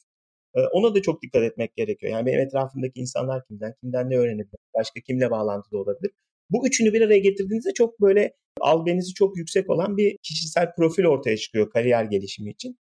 [0.54, 2.12] E, ona da çok dikkat etmek gerekiyor.
[2.12, 6.10] Yani benim etrafımdaki insanlar kimden, kimden ne öğrenebilir, başka kimle bağlantıda olabilir.
[6.50, 11.36] Bu üçünü bir araya getirdiğinizde çok böyle albenizi çok yüksek olan bir kişisel profil ortaya
[11.36, 12.78] çıkıyor kariyer gelişimi için.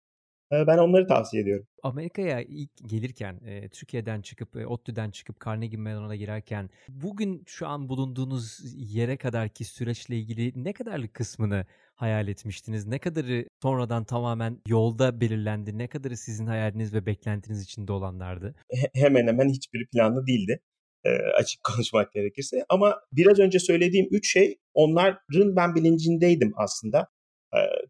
[0.53, 1.67] Ben onları tavsiye ediyorum.
[1.83, 7.89] Amerika'ya ilk gelirken, e, Türkiye'den çıkıp, e, ODTÜ'den çıkıp Carnegie Mellon'a girerken bugün şu an
[7.89, 12.87] bulunduğunuz yere kadarki süreçle ilgili ne kadarlık kısmını hayal etmiştiniz?
[12.87, 15.79] Ne kadarı sonradan tamamen yolda belirlendi?
[15.79, 18.55] Ne kadarı sizin hayaliniz ve beklentiniz içinde olanlardı?
[18.95, 20.61] hemen hemen hiçbiri planlı değildi.
[21.05, 22.65] E, açık konuşmak gerekirse.
[22.69, 27.09] Ama biraz önce söylediğim üç şey onların ben bilincindeydim aslında.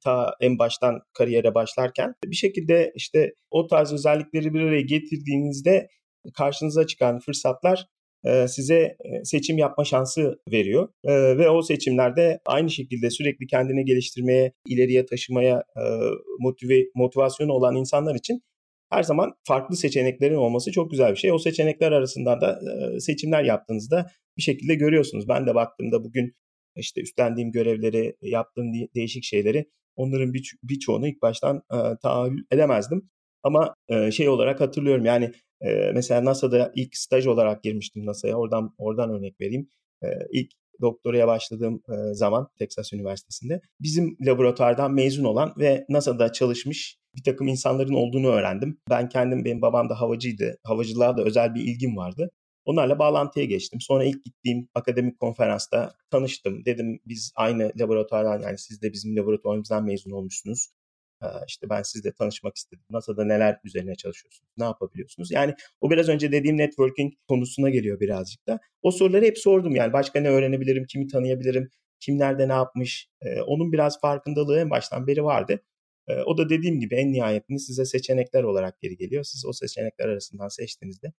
[0.04, 2.14] Ta en baştan kariyere başlarken.
[2.24, 5.88] Bir şekilde işte o tarz özellikleri bir araya getirdiğinizde
[6.34, 7.86] karşınıza çıkan fırsatlar
[8.46, 10.88] size seçim yapma şansı veriyor.
[11.38, 15.62] Ve o seçimlerde aynı şekilde sürekli kendini geliştirmeye, ileriye taşımaya
[16.38, 18.42] motive motivasyonu olan insanlar için
[18.92, 21.32] her zaman farklı seçeneklerin olması çok güzel bir şey.
[21.32, 22.60] O seçenekler arasından da
[23.00, 25.28] seçimler yaptığınızda bir şekilde görüyorsunuz.
[25.28, 26.34] Ben de baktığımda bugün
[26.76, 33.10] işte üstlendiğim görevleri, yaptığım değişik şeyleri onların bir, birçoğunu ilk baştan e, tahayyül edemezdim.
[33.42, 38.36] Ama e, şey olarak hatırlıyorum yani e, mesela NASA'da ilk staj olarak girmiştim NASA'ya.
[38.36, 39.68] Oradan oradan örnek vereyim.
[40.02, 40.50] E, ilk
[40.80, 47.48] doktoraya başladığım e, zaman Texas Üniversitesi'nde bizim laboratuvardan mezun olan ve NASA'da çalışmış bir takım
[47.48, 48.78] insanların olduğunu öğrendim.
[48.90, 50.58] Ben kendim, benim babam da havacıydı.
[50.64, 52.30] Havacılığa da özel bir ilgim vardı.
[52.64, 53.80] Onlarla bağlantıya geçtim.
[53.80, 56.64] Sonra ilk gittiğim akademik konferansta tanıştım.
[56.64, 60.68] Dedim biz aynı laboratuvardan yani siz de bizim laboratuvarımızdan mezun olmuşsunuz.
[61.22, 62.84] Ee, işte ben sizle tanışmak istedim.
[62.90, 64.50] NASA'da neler üzerine çalışıyorsunuz?
[64.56, 65.30] Ne yapabiliyorsunuz?
[65.30, 68.60] Yani o biraz önce dediğim networking konusuna geliyor birazcık da.
[68.82, 69.76] O soruları hep sordum.
[69.76, 70.86] Yani başka ne öğrenebilirim?
[70.86, 71.68] Kimi tanıyabilirim?
[72.00, 73.08] Kim nerede ne yapmış?
[73.22, 75.62] Ee, onun biraz farkındalığı en baştan beri vardı.
[76.08, 79.24] Ee, o da dediğim gibi en nihayetinde size seçenekler olarak geri geliyor.
[79.24, 81.12] Siz o seçenekler arasından seçtiğinizde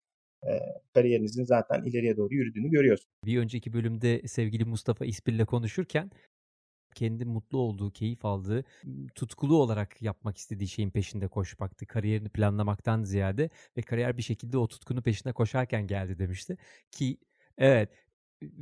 [0.44, 0.52] e,
[0.94, 3.12] kariyerinizin zaten ileriye doğru yürüdüğünü görüyorsunuz.
[3.26, 6.12] Bir önceki bölümde sevgili Mustafa İspil'le konuşurken
[6.96, 8.64] kendi mutlu olduğu, keyif aldığı,
[9.16, 11.88] tutkulu olarak yapmak istediği şeyin peşinde koşmaktı.
[11.88, 16.58] Kariyerini planlamaktan ziyade ve kariyer bir şekilde o tutkunu peşinde koşarken geldi demişti.
[16.92, 17.18] Ki
[17.58, 17.90] evet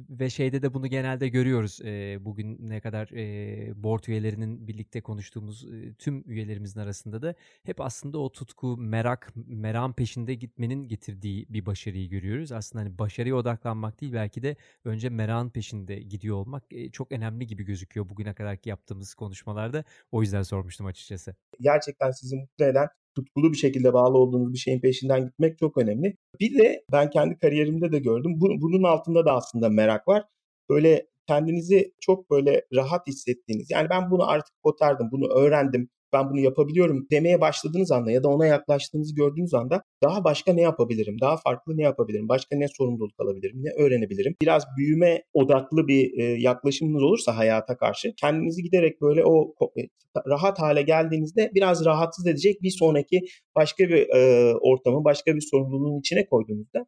[0.10, 1.82] ve şeyde de bunu genelde görüyoruz.
[1.86, 7.82] E, bugün ne kadar e, board üyelerinin birlikte konuştuğumuz e, tüm üyelerimizin arasında da hep
[7.82, 12.52] aslında o tutku, merak, meram peşinde gitmenin getirdiği bir başarıyı görüyoruz.
[12.52, 17.48] Aslında hani başarıya odaklanmak değil belki de önce merakın peşinde gidiyor olmak e, çok önemli
[17.48, 19.84] gibi gözüküyor bugüne kadarki yaptığımız konuşmalarda.
[20.12, 21.36] O yüzden sormuştum açıkçası.
[21.60, 26.18] Gerçekten sizi mutlu eden tutkulu bir şekilde bağlı olduğunuz bir şeyin peşinden gitmek çok önemli.
[26.40, 28.34] Bir de ben kendi kariyerimde de gördüm.
[28.38, 30.26] Bunun altında da aslında merak var.
[30.70, 33.72] Böyle kendinizi çok böyle rahat hissettiğiniz.
[33.72, 38.28] Yani ben bunu artık kotardım, bunu öğrendim ben bunu yapabiliyorum demeye başladığınız anda ya da
[38.28, 41.18] ona yaklaştığınızı gördüğünüz anda daha başka ne yapabilirim?
[41.22, 42.30] Daha farklı ne yapabilirim?
[42.30, 43.64] Başka ne sorumluluk alabilirim?
[43.64, 44.36] Ne öğrenebilirim?
[44.42, 49.82] Biraz büyüme odaklı bir e, yaklaşımınız olursa hayata karşı kendinizi giderek böyle o e,
[50.28, 53.20] rahat hale geldiğinizde biraz rahatsız edecek bir sonraki
[53.56, 56.86] başka bir e, ortamı, başka bir sorumluluğun içine koyduğunuzda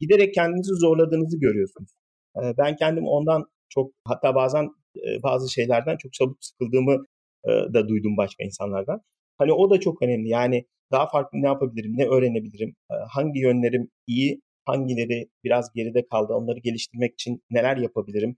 [0.00, 1.90] giderek kendinizi zorladığınızı görüyorsunuz.
[2.58, 4.68] Ben kendim ondan çok hatta bazen
[5.22, 7.04] bazı şeylerden çok çabuk sıkıldığımı
[7.46, 9.00] da duydum başka insanlardan.
[9.38, 10.28] Hani o da çok önemli.
[10.28, 12.76] Yani daha farklı ne yapabilirim, ne öğrenebilirim,
[13.08, 18.36] hangi yönlerim iyi, hangileri biraz geride kaldı, onları geliştirmek için neler yapabilirim,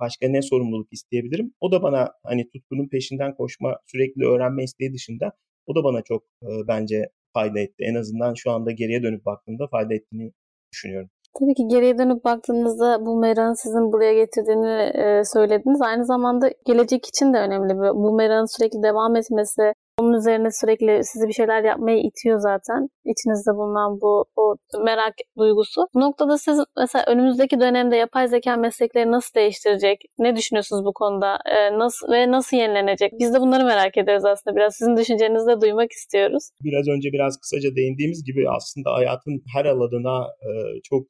[0.00, 1.54] başka ne sorumluluk isteyebilirim.
[1.60, 5.32] O da bana hani tutkunun peşinden koşma, sürekli öğrenme isteği dışında
[5.66, 6.24] o da bana çok
[6.68, 7.84] bence fayda etti.
[7.84, 10.32] En azından şu anda geriye dönüp baktığımda fayda ettiğini
[10.72, 11.10] düşünüyorum.
[11.38, 15.82] Tabii ki geriye dönüp baktığınızda bu merakın sizin buraya getirdiğini e, söylediniz.
[15.82, 17.74] Aynı zamanda gelecek için de önemli.
[17.78, 22.88] Bu merakın sürekli devam etmesi, onun üzerine sürekli sizi bir şeyler yapmaya itiyor zaten.
[23.12, 25.80] İçinizde bulunan bu o merak duygusu.
[25.94, 29.98] Bu noktada siz mesela önümüzdeki dönemde yapay zeka meslekleri nasıl değiştirecek?
[30.18, 31.38] Ne düşünüyorsunuz bu konuda?
[31.54, 33.12] Ee, nasıl ve nasıl yenilenecek?
[33.20, 34.56] Biz de bunları merak ediyoruz aslında.
[34.56, 36.44] Biraz sizin düşüncenizi de duymak istiyoruz.
[36.64, 40.16] Biraz önce biraz kısaca değindiğimiz gibi aslında hayatın her alanına
[40.46, 40.50] e,
[40.82, 41.02] çok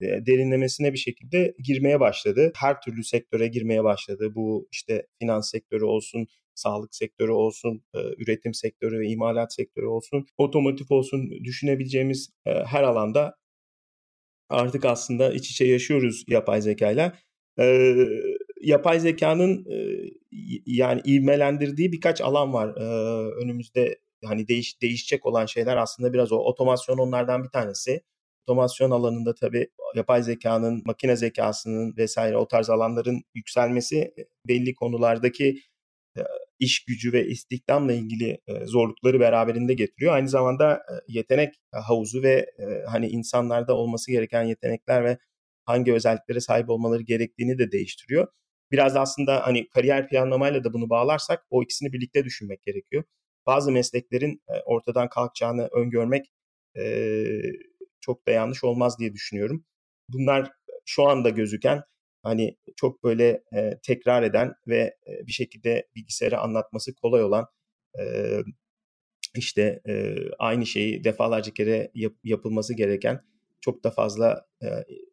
[0.00, 2.52] derinlemesine bir şekilde girmeye başladı.
[2.56, 4.32] Her türlü sektöre girmeye başladı.
[4.34, 10.84] Bu işte finans sektörü olsun, sağlık sektörü olsun, üretim sektörü ve imalat sektörü olsun, otomotiv
[10.90, 13.36] olsun düşünebileceğimiz her alanda
[14.48, 17.18] artık aslında iç içe yaşıyoruz yapay zekayla.
[18.60, 19.76] Yapay zekanın e,
[20.66, 22.74] yani ivmelendirdiği birkaç alan var.
[23.42, 26.36] Önümüzde hani değiş, değişecek olan şeyler aslında biraz o.
[26.36, 28.00] Otomasyon onlardan bir tanesi.
[28.46, 34.14] Otomasyon alanında tabii yapay zekanın, makine zekasının vesaire o tarz alanların yükselmesi
[34.48, 35.60] belli konulardaki
[36.58, 40.14] iş gücü ve istihdamla ilgili zorlukları beraberinde getiriyor.
[40.14, 42.46] Aynı zamanda yetenek havuzu ve
[42.88, 45.18] hani insanlarda olması gereken yetenekler ve
[45.64, 48.26] hangi özelliklere sahip olmaları gerektiğini de değiştiriyor.
[48.72, 53.04] Biraz aslında hani kariyer planlamayla da bunu bağlarsak o ikisini birlikte düşünmek gerekiyor.
[53.46, 56.26] Bazı mesleklerin ortadan kalkacağını öngörmek
[58.04, 59.64] çok da yanlış olmaz diye düşünüyorum.
[60.08, 60.52] Bunlar
[60.84, 61.82] şu anda gözüken
[62.22, 67.46] hani çok böyle e, tekrar eden ve e, bir şekilde bilgisayara anlatması kolay olan
[68.00, 68.04] e,
[69.34, 73.20] işte e, aynı şeyi defalarca kere yap, yapılması gereken
[73.60, 74.66] çok da fazla e,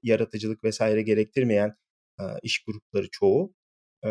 [0.03, 1.75] yaratıcılık vesaire gerektirmeyen
[2.19, 3.53] e, iş grupları çoğu.
[4.03, 4.09] E,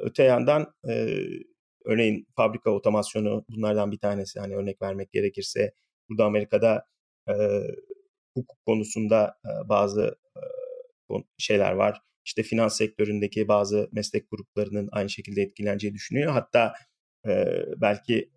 [0.00, 1.16] öte yandan e,
[1.84, 5.72] örneğin fabrika otomasyonu bunlardan bir tanesi hani örnek vermek gerekirse
[6.08, 6.86] burada Amerika'da
[7.28, 7.34] e,
[8.36, 10.18] hukuk konusunda bazı
[11.38, 16.32] şeyler var işte finans sektöründeki bazı meslek gruplarının aynı şekilde etkileneceği düşünüyor.
[16.32, 16.72] Hatta
[17.76, 18.30] belki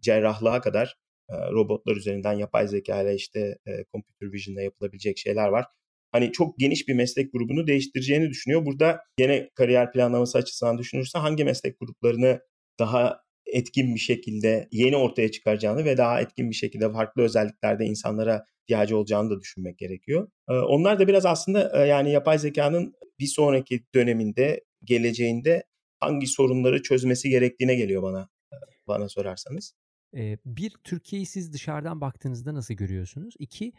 [0.00, 0.96] cerrahlığa kadar
[1.30, 3.58] robotlar üzerinden yapay zeka ile işte
[3.92, 5.66] computer vision ile yapılabilecek şeyler var.
[6.12, 8.66] Hani çok geniş bir meslek grubunu değiştireceğini düşünüyor.
[8.66, 12.40] Burada gene kariyer planlaması açısından düşünürse hangi meslek gruplarını
[12.78, 13.23] daha
[13.54, 18.96] etkin bir şekilde yeni ortaya çıkaracağını ve daha etkin bir şekilde farklı özelliklerde insanlara ihtiyacı
[18.98, 20.28] olacağını da düşünmek gerekiyor.
[20.48, 25.64] Onlar da biraz aslında yani yapay zekanın bir sonraki döneminde, geleceğinde
[26.00, 28.28] hangi sorunları çözmesi gerektiğine geliyor bana
[28.88, 29.74] bana sorarsanız.
[30.46, 33.34] Bir, Türkiye'yi siz dışarıdan baktığınızda nasıl görüyorsunuz?
[33.38, 33.72] İki,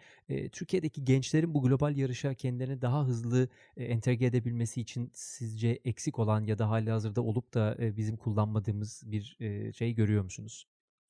[0.51, 6.59] Türkiye'deki gençlerin bu global yarışa kendilerini daha hızlı entegre edebilmesi için sizce eksik olan ya
[6.59, 9.37] da hali hazırda olup da bizim kullanmadığımız bir
[9.77, 10.67] şey görüyor musunuz?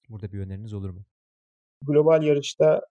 [0.09, 1.05] Burada bir öneriniz olur mu?
[1.81, 2.81] Global yarışta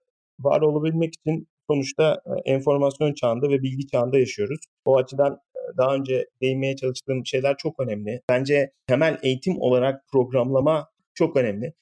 [0.40, 4.61] var olabilmek için sonuçta enformasyon çağında ve bilgi çağında yaşıyoruz.
[4.85, 5.40] O açıdan
[5.79, 8.23] daha önce değinmeye çalıştığım şeyler çok önemli.
[8.29, 11.75] Bence temel eğitim olarak programlama çok önemli.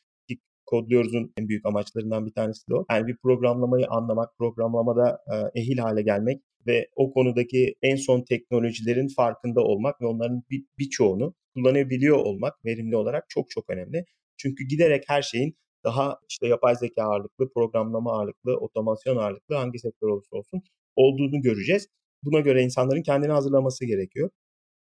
[0.73, 2.85] Kodluyoruz'un en büyük amaçlarından bir tanesi de o.
[2.91, 5.19] Yani bir programlamayı anlamak, programlamada
[5.55, 11.35] ehil hale gelmek ve o konudaki en son teknolojilerin farkında olmak ve onların bir, birçoğunu
[11.55, 14.05] kullanabiliyor olmak verimli olarak çok çok önemli.
[14.37, 20.09] Çünkü giderek her şeyin daha işte yapay zeka ağırlıklı, programlama ağırlıklı, otomasyon ağırlıklı hangi sektör
[20.09, 20.63] olursa olsun
[20.97, 21.89] olduğunu göreceğiz.
[22.23, 24.31] Buna göre insanların kendini hazırlaması gerekiyor.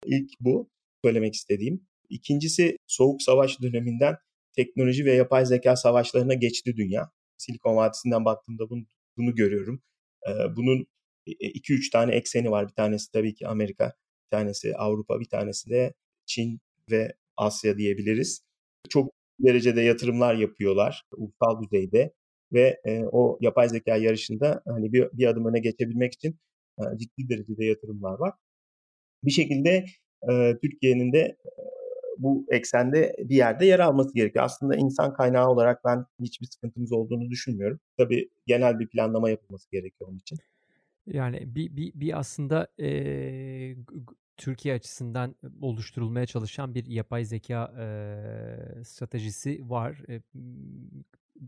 [0.07, 0.71] İlk bu
[1.05, 1.87] söylemek istediğim.
[2.09, 4.17] İkincisi soğuk savaş döneminden
[4.57, 7.11] teknoloji ve yapay zeka savaşlarına geçti dünya.
[7.39, 8.85] Silikon Vadisi'nden baktığımda bunu,
[9.17, 9.83] bunu görüyorum.
[10.57, 10.87] Bunun
[11.27, 12.69] 2-3 tane ekseni var.
[12.69, 13.93] Bir tanesi tabii ki Amerika,
[14.25, 15.95] bir tanesi Avrupa, bir tanesi de
[16.27, 16.61] Çin
[16.91, 18.43] ve Asya diyebiliriz.
[18.89, 22.13] Çok derecede yatırımlar yapıyorlar ulusal düzeyde
[22.53, 26.39] ve e, o yapay zeka yarışında hani bir, bir adım öne geçebilmek için
[26.79, 28.33] e, ciddi derecede yatırımlar var.
[29.25, 29.85] Bir şekilde
[30.31, 31.53] e, Türkiye'nin de e,
[32.19, 34.45] bu eksende bir yerde yer alması gerekiyor.
[34.45, 37.81] Aslında insan kaynağı olarak ben hiçbir sıkıntımız olduğunu düşünmüyorum.
[37.97, 40.39] Tabii genel bir planlama yapılması gerekiyor onun için.
[41.07, 43.77] Yani bir, bir, bir aslında e,
[44.37, 50.03] Türkiye açısından oluşturulmaya çalışan bir yapay zeka e, stratejisi var.
[50.09, 50.23] E,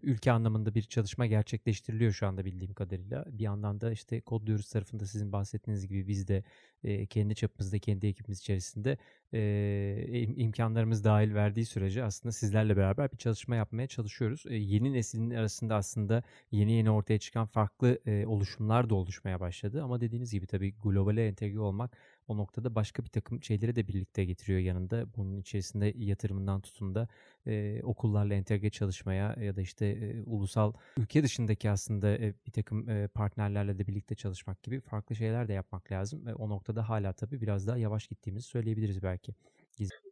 [0.03, 3.25] ülke anlamında bir çalışma gerçekleştiriliyor şu anda bildiğim kadarıyla.
[3.29, 6.45] Bir yandan da işte kodluyoruz tarafında sizin bahsettiğiniz gibi biz de
[6.85, 8.99] e, kendi çapımızda, kendi ekibimiz içerisinde
[9.33, 14.45] e, imkanlarımız dahil verdiği sürece aslında sizlerle beraber bir çalışma yapmaya çalışıyoruz.
[14.49, 19.83] E, yeni neslin arasında aslında yeni yeni ortaya çıkan farklı e, oluşumlar da oluşmaya başladı.
[19.83, 21.97] Ama dediğiniz gibi tabii globale entegre olmak
[22.29, 25.15] o noktada başka bir takım şeyleri de birlikte getiriyor yanında.
[25.17, 27.09] Bunun içerisinde yatırımından tutun da
[27.47, 32.89] e, okullarla entegre çalışmaya ya da işte e, ulusal ülke dışındaki aslında e, bir takım
[32.89, 36.29] e, partnerlerle de birlikte çalışmak gibi farklı şeyler de yapmak lazım.
[36.29, 39.35] E, o noktada hala tabii biraz daha yavaş gittiğimizi söyleyebiliriz belki.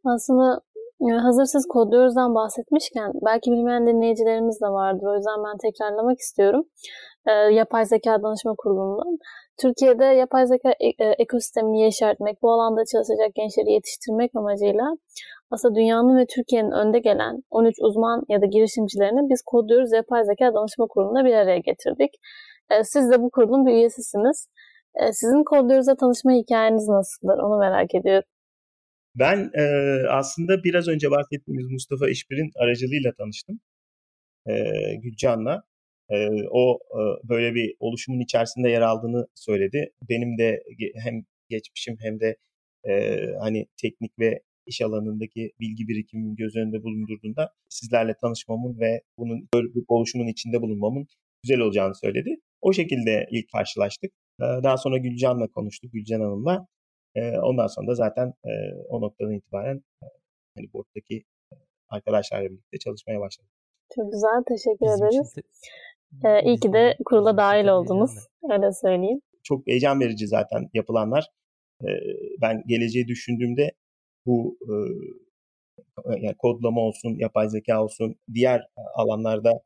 [0.05, 0.61] Aslında
[1.11, 5.07] hazır siz kodluyoruzdan bahsetmişken belki bilmeyen dinleyicilerimiz de vardır.
[5.11, 6.63] O yüzden ben tekrarlamak istiyorum.
[7.27, 9.17] E, yapay zeka danışma kurulundan.
[9.61, 14.85] Türkiye'de yapay zeka e- e- ekosistemini yeşertmek, bu alanda çalışacak gençleri yetiştirmek amacıyla
[15.51, 20.53] aslında dünyanın ve Türkiye'nin önde gelen 13 uzman ya da girişimcilerini biz kodluyoruz yapay zeka
[20.53, 22.11] danışma kurulunda bir araya getirdik.
[22.71, 24.47] E, siz de bu kurulun bir üyesisiniz.
[25.11, 27.37] Sizin Kodluyoruz'a tanışma hikayeniz nasıldır?
[27.43, 28.29] Onu merak ediyorum.
[29.15, 29.63] Ben e,
[30.09, 33.59] aslında biraz önce bahsettiğimiz Mustafa İşbir'in aracılığıyla tanıştım.
[34.47, 34.53] E,
[34.95, 35.63] Gülcan'la.
[36.09, 39.91] E, o e, böyle bir oluşumun içerisinde yer aldığını söyledi.
[40.09, 40.63] Benim de
[41.03, 42.37] hem geçmişim hem de
[42.89, 49.49] e, hani teknik ve iş alanındaki bilgi birikimimi göz önünde bulundurduğunda sizlerle tanışmamın ve bunun
[49.53, 51.07] böyle bir oluşumun içinde bulunmamın
[51.43, 52.29] güzel olacağını söyledi.
[52.61, 54.11] O şekilde ilk karşılaştık.
[54.39, 56.67] Daha sonra Gülcan'la konuştuk, Gülcan Hanım'la.
[57.43, 58.33] Ondan sonra da zaten
[58.89, 59.83] o noktadan itibaren
[60.57, 61.23] hani board'daki
[61.89, 63.51] arkadaşlarla birlikte çalışmaya başladık.
[63.95, 65.35] Çok güzel, teşekkür Bizim ederiz.
[65.35, 68.11] De, ee, iyi ki de kurula dahil oldunuz,
[68.51, 69.21] öyle söyleyeyim.
[69.43, 71.27] Çok heyecan verici zaten yapılanlar.
[72.41, 73.71] Ben geleceği düşündüğümde
[74.25, 74.57] bu
[76.05, 79.61] yani kodlama olsun, yapay zeka olsun, diğer alanlarda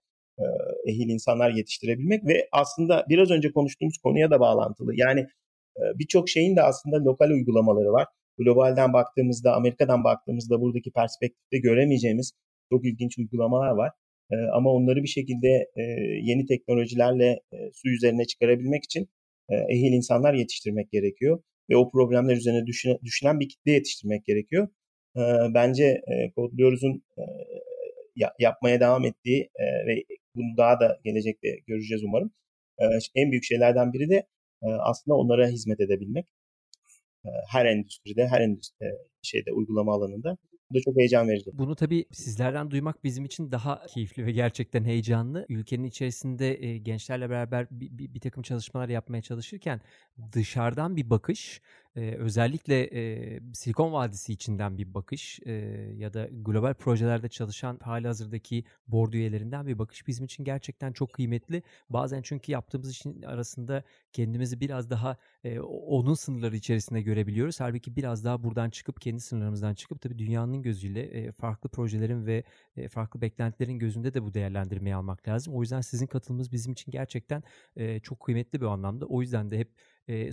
[0.85, 4.91] ehil insanlar yetiştirebilmek ve aslında biraz önce konuştuğumuz konuya da bağlantılı.
[4.95, 5.27] Yani
[5.95, 8.07] birçok şeyin de aslında lokal uygulamaları var.
[8.37, 12.31] Globalden baktığımızda, Amerika'dan baktığımızda buradaki perspektifte göremeyeceğimiz
[12.71, 13.91] çok ilginç uygulamalar var.
[14.53, 15.69] Ama onları bir şekilde
[16.21, 17.39] yeni teknolojilerle
[17.73, 19.09] su üzerine çıkarabilmek için
[19.69, 21.43] ehil insanlar yetiştirmek gerekiyor.
[21.69, 22.65] Ve o problemler üzerine
[23.03, 24.67] düşünen bir kitle yetiştirmek gerekiyor.
[25.53, 26.01] Bence
[26.35, 27.03] Kodluyoruz'un
[28.39, 29.49] yapmaya devam ettiği
[29.87, 30.03] ve
[30.35, 32.31] bunu daha da gelecekte göreceğiz umarım.
[33.15, 34.27] En büyük şeylerden biri de
[34.61, 36.27] aslında onlara hizmet edebilmek.
[37.51, 38.85] Her endüstride, her endüstri
[39.21, 40.37] şeyde uygulama alanında.
[40.71, 41.51] Bu da çok heyecan verici.
[41.53, 45.45] Bunu tabii sizlerden duymak bizim için daha keyifli ve gerçekten heyecanlı.
[45.49, 49.81] Ülkenin içerisinde gençlerle beraber bir, bir, bir takım çalışmalar yapmaya çalışırken
[50.33, 51.61] dışarıdan bir bakış
[51.97, 55.51] ee, özellikle e, Silikon Vadisi içinden bir bakış e,
[55.97, 61.13] ya da global projelerde çalışan hali hazırdaki board üyelerinden bir bakış bizim için gerçekten çok
[61.13, 61.63] kıymetli.
[61.89, 63.83] Bazen çünkü yaptığımız işin arasında
[64.13, 67.59] kendimizi biraz daha e, onun sınırları içerisinde görebiliyoruz.
[67.59, 72.43] Halbuki biraz daha buradan çıkıp kendi sınırlarımızdan çıkıp tabii dünyanın gözüyle e, farklı projelerin ve
[72.75, 75.53] e, farklı beklentilerin gözünde de bu değerlendirmeyi almak lazım.
[75.55, 77.43] O yüzden sizin katılımınız bizim için gerçekten
[77.75, 79.05] e, çok kıymetli bir anlamda.
[79.05, 79.71] O yüzden de hep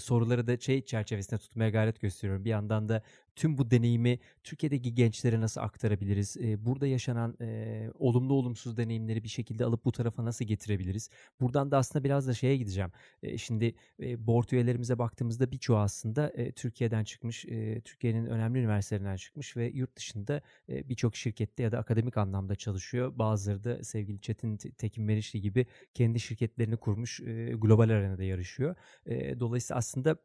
[0.00, 2.44] soruları da şey çerçevesinde tutmaya gayret gösteriyorum.
[2.44, 3.02] Bir yandan da
[3.36, 6.36] tüm bu deneyimi Türkiye'deki gençlere nasıl aktarabiliriz?
[6.58, 11.10] Burada yaşanan e, olumlu olumsuz deneyimleri bir şekilde alıp bu tarafa nasıl getirebiliriz?
[11.40, 12.92] Buradan da aslında biraz da şeye gideceğim.
[13.22, 19.16] E, şimdi e, board üyelerimize baktığımızda birçoğu aslında e, Türkiye'den çıkmış, e, Türkiye'nin önemli üniversitelerinden
[19.16, 23.18] çıkmış ve yurt dışında e, birçok şirkette ya da akademik anlamda çalışıyor.
[23.18, 28.76] Bazıları da sevgili Çetin Tekin Meriçli gibi kendi şirketlerini kurmuş, e, global arenada yarışıyor.
[29.06, 30.16] E, dolayısıyla aslında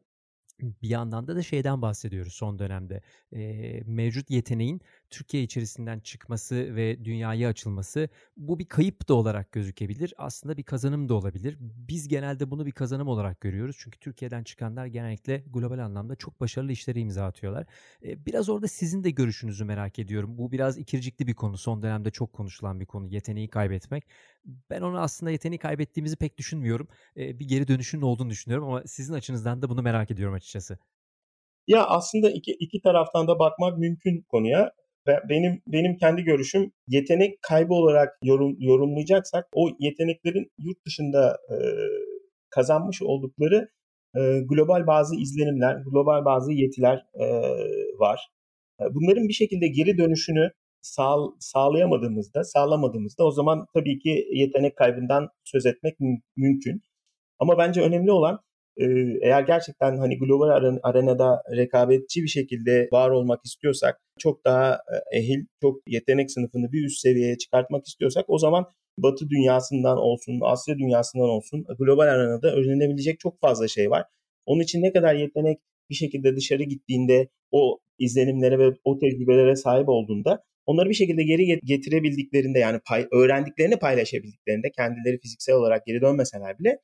[0.62, 3.02] bir yandan da da şeyden bahsediyoruz son dönemde.
[3.32, 10.14] E, mevcut yeteneğin Türkiye içerisinden çıkması ve dünyaya açılması bu bir kayıp da olarak gözükebilir.
[10.18, 11.56] Aslında bir kazanım da olabilir.
[11.60, 13.76] Biz genelde bunu bir kazanım olarak görüyoruz.
[13.78, 17.66] Çünkü Türkiye'den çıkanlar genellikle global anlamda çok başarılı işleri imza atıyorlar.
[18.04, 20.38] E, biraz orada sizin de görüşünüzü merak ediyorum.
[20.38, 21.58] Bu biraz ikircikli bir konu.
[21.58, 23.06] Son dönemde çok konuşulan bir konu.
[23.06, 24.04] Yeteneği kaybetmek.
[24.70, 26.88] Ben onu aslında yeteneği kaybettiğimizi pek düşünmüyorum.
[27.16, 30.78] E, bir geri dönüşünün olduğunu düşünüyorum ama sizin açınızdan da bunu merak ediyorum açıkçası.
[31.66, 34.72] Ya aslında iki, iki taraftan da bakmak mümkün konuya
[35.06, 41.56] benim benim kendi görüşüm yetenek kaybı olarak yorum, yorumlayacaksak o yeteneklerin yurt dışında e,
[42.50, 43.68] kazanmış oldukları
[44.16, 47.26] e, global bazı izlenimler, global bazı yetiler e,
[47.98, 48.28] var.
[48.80, 50.50] E, bunların bir şekilde geri dönüşünü
[50.82, 55.96] sağ, sağlayamadığımızda, sağlamadığımızda o zaman tabii ki yetenek kaybından söz etmek
[56.36, 56.82] mümkün.
[57.38, 58.40] Ama bence önemli olan
[59.22, 60.48] eğer gerçekten hani global
[60.82, 64.80] arenada rekabetçi bir şekilde var olmak istiyorsak, çok daha
[65.12, 68.66] ehil, çok yetenek sınıfını bir üst seviyeye çıkartmak istiyorsak o zaman
[68.98, 74.04] Batı dünyasından olsun, Asya dünyasından olsun global arenada öğrenebilecek çok fazla şey var.
[74.46, 75.58] Onun için ne kadar yetenek
[75.90, 81.60] bir şekilde dışarı gittiğinde o izlenimlere ve o tecrübelere sahip olduğunda onları bir şekilde geri
[81.64, 86.78] getirebildiklerinde yani pay, öğrendiklerini paylaşabildiklerinde kendileri fiziksel olarak geri dönmeseler bile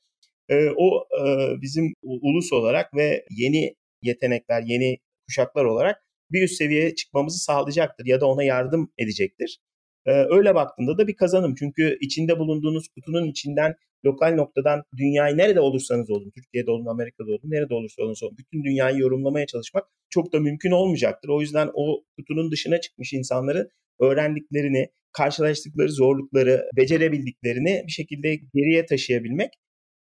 [0.49, 6.95] e, o e, bizim ulus olarak ve yeni yetenekler, yeni kuşaklar olarak bir üst seviyeye
[6.95, 9.59] çıkmamızı sağlayacaktır ya da ona yardım edecektir.
[10.05, 11.55] E, öyle baktığında da bir kazanım.
[11.59, 17.41] Çünkü içinde bulunduğunuz kutunun içinden lokal noktadan dünyayı nerede olursanız olun, Türkiye'de olun, Amerika'da olun,
[17.43, 21.29] nerede olursa olun, bütün dünyayı yorumlamaya çalışmak çok da mümkün olmayacaktır.
[21.29, 29.49] O yüzden o kutunun dışına çıkmış insanları öğrendiklerini, karşılaştıkları zorlukları, becerebildiklerini bir şekilde geriye taşıyabilmek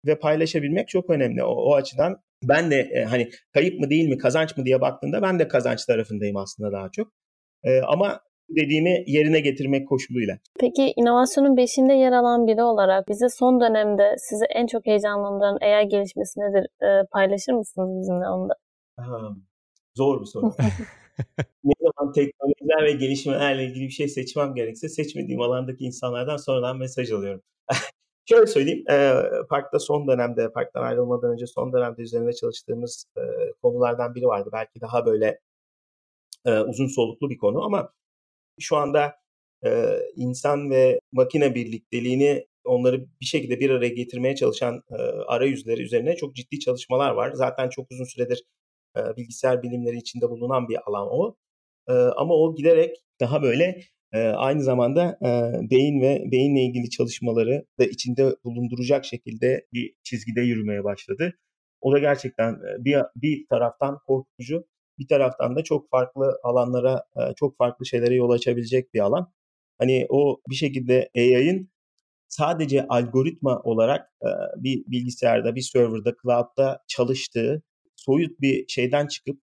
[0.06, 1.44] ve paylaşabilmek çok önemli.
[1.44, 5.22] O, o açıdan ben de e, hani kayıp mı değil mi kazanç mı diye baktığımda
[5.22, 7.08] ben de kazanç tarafındayım aslında daha çok.
[7.64, 10.38] E, ama dediğimi yerine getirmek koşuluyla.
[10.60, 15.88] Peki inovasyonun beşinde yer alan biri olarak bize son dönemde sizi en çok heyecanlandıran AI
[15.88, 16.68] gelişmesi nedir?
[16.82, 18.54] E, paylaşır mısınız bizimle onu da?
[18.98, 19.30] Ha,
[19.96, 20.54] zor bir soru.
[21.64, 27.12] ne zaman teknolojiler ve gelişmelerle ilgili bir şey seçmem gerekse seçmediğim alandaki insanlardan sonradan mesaj
[27.12, 27.42] alıyorum.
[28.26, 29.14] Şöyle söyleyeyim, e,
[29.50, 33.22] Park'ta son dönemde, Park'tan ayrılmadan önce son dönemde üzerinde çalıştığımız e,
[33.62, 34.50] konulardan biri vardı.
[34.54, 35.40] Belki daha böyle
[36.46, 37.94] e, uzun soluklu bir konu ama
[38.60, 39.16] şu anda
[39.66, 44.96] e, insan ve makine birlikteliğini onları bir şekilde bir araya getirmeye çalışan e,
[45.28, 47.32] arayüzleri üzerine çok ciddi çalışmalar var.
[47.34, 48.44] Zaten çok uzun süredir
[48.98, 51.36] e, bilgisayar bilimleri içinde bulunan bir alan o.
[51.90, 53.82] E, ama o giderek daha böyle
[54.14, 55.30] e, aynı zamanda e,
[55.70, 61.34] beyin ve beyinle ilgili çalışmaları da içinde bulunduracak şekilde bir çizgide yürümeye başladı.
[61.82, 64.66] O da gerçekten bir, bir taraftan korkutucu,
[65.00, 67.04] bir taraftan da çok farklı alanlara,
[67.36, 69.34] çok farklı şeylere yol açabilecek bir alan.
[69.80, 71.70] Hani o bir şekilde AI'ın
[72.28, 74.10] sadece algoritma olarak
[74.58, 77.64] bir bilgisayarda, bir serverda, cloud'da çalıştığı
[77.96, 79.42] soyut bir şeyden çıkıp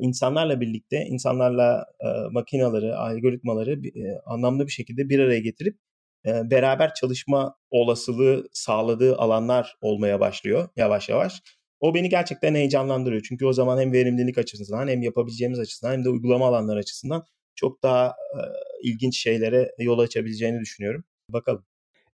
[0.00, 1.86] insanlarla birlikte, insanlarla
[2.30, 3.80] makinaları, algoritmaları
[4.26, 5.78] anlamlı bir şekilde bir araya getirip
[6.24, 11.42] beraber çalışma olasılığı sağladığı alanlar olmaya başlıyor yavaş yavaş.
[11.80, 13.22] O beni gerçekten heyecanlandırıyor.
[13.28, 17.24] Çünkü o zaman hem verimlilik açısından hem yapabileceğimiz açısından hem de uygulama alanları açısından
[17.54, 18.40] çok daha e,
[18.82, 21.04] ilginç şeylere yol açabileceğini düşünüyorum.
[21.28, 21.64] Bakalım.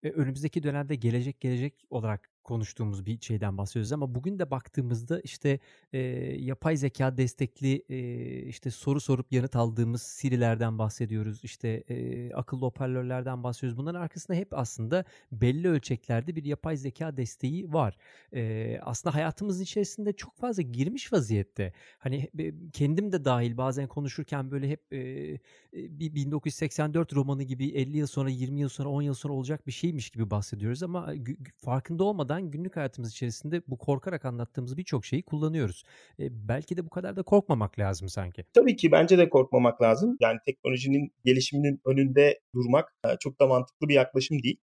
[0.03, 5.59] Önümüzdeki dönemde gelecek gelecek olarak konuştuğumuz bir şeyden bahsediyoruz ama bugün de baktığımızda işte
[5.93, 5.99] e,
[6.39, 7.99] yapay zeka destekli e,
[8.43, 11.45] işte soru sorup yanıt aldığımız Siri'lerden bahsediyoruz.
[11.45, 13.79] İşte e, akıllı hoparlörlerden bahsediyoruz.
[13.79, 17.97] Bunların arkasında hep aslında belli ölçeklerde bir yapay zeka desteği var.
[18.35, 21.73] E, aslında hayatımızın içerisinde çok fazla girmiş vaziyette.
[21.99, 22.31] Hani
[22.73, 25.39] kendim de dahil bazen konuşurken böyle hep e,
[25.73, 29.73] bir 1984 romanı gibi 50 yıl sonra 20 yıl sonra 10 yıl sonra olacak bir
[29.73, 31.15] şeymiş gibi bahsediyoruz ama
[31.57, 35.83] farkında olmadan olmadan günlük hayatımız içerisinde bu korkarak anlattığımız birçok şeyi kullanıyoruz.
[36.19, 38.45] E, belki de bu kadar da korkmamak lazım sanki.
[38.55, 40.17] Tabii ki bence de korkmamak lazım.
[40.21, 44.57] Yani teknolojinin gelişiminin önünde durmak e, çok da mantıklı bir yaklaşım değil.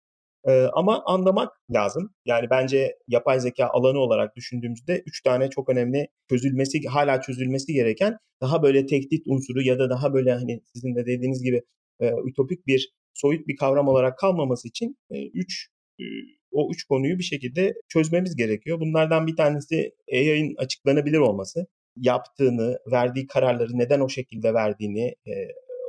[0.48, 2.10] Ee, ama anlamak lazım.
[2.24, 8.16] Yani bence yapay zeka alanı olarak düşündüğümüzde üç tane çok önemli çözülmesi, hala çözülmesi gereken
[8.40, 11.62] daha böyle tehdit unsuru ya da daha böyle hani sizin de dediğiniz gibi
[12.00, 15.68] e, ütopik bir soyut bir kavram olarak kalmaması için e, üç
[16.00, 16.04] e,
[16.56, 18.80] o üç konuyu bir şekilde çözmemiz gerekiyor.
[18.80, 21.66] Bunlardan bir tanesi AI'ın açıklanabilir olması.
[21.96, 25.32] Yaptığını, verdiği kararları neden o şekilde verdiğini, e,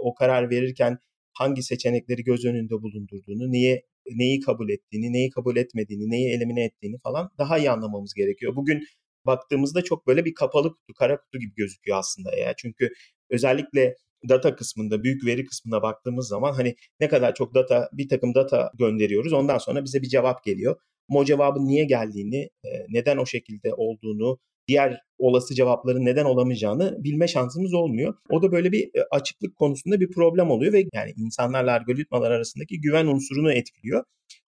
[0.02, 0.98] o karar verirken
[1.34, 3.84] hangi seçenekleri göz önünde bulundurduğunu, niye
[4.16, 8.56] neyi kabul ettiğini, neyi kabul etmediğini, neyi elimine ettiğini falan daha iyi anlamamız gerekiyor.
[8.56, 8.84] Bugün
[9.26, 12.54] baktığımızda çok böyle bir kapalı kutu, kara kutu gibi gözüküyor aslında ya.
[12.58, 12.90] Çünkü
[13.30, 13.96] özellikle
[14.30, 18.72] data kısmında, büyük veri kısmına baktığımız zaman hani ne kadar çok data, bir takım data
[18.80, 19.34] gönderiyoruz.
[19.34, 20.76] Ondan sonra bize bir cevap geliyor.
[21.10, 22.50] Ama o cevabın niye geldiğini,
[22.90, 24.38] neden o şekilde olduğunu,
[24.68, 28.14] diğer olası cevapların neden olamayacağını bilme şansımız olmuyor.
[28.30, 33.06] O da böyle bir açıklık konusunda bir problem oluyor ve yani insanlarla algoritmalar arasındaki güven
[33.06, 34.04] unsurunu etkiliyor.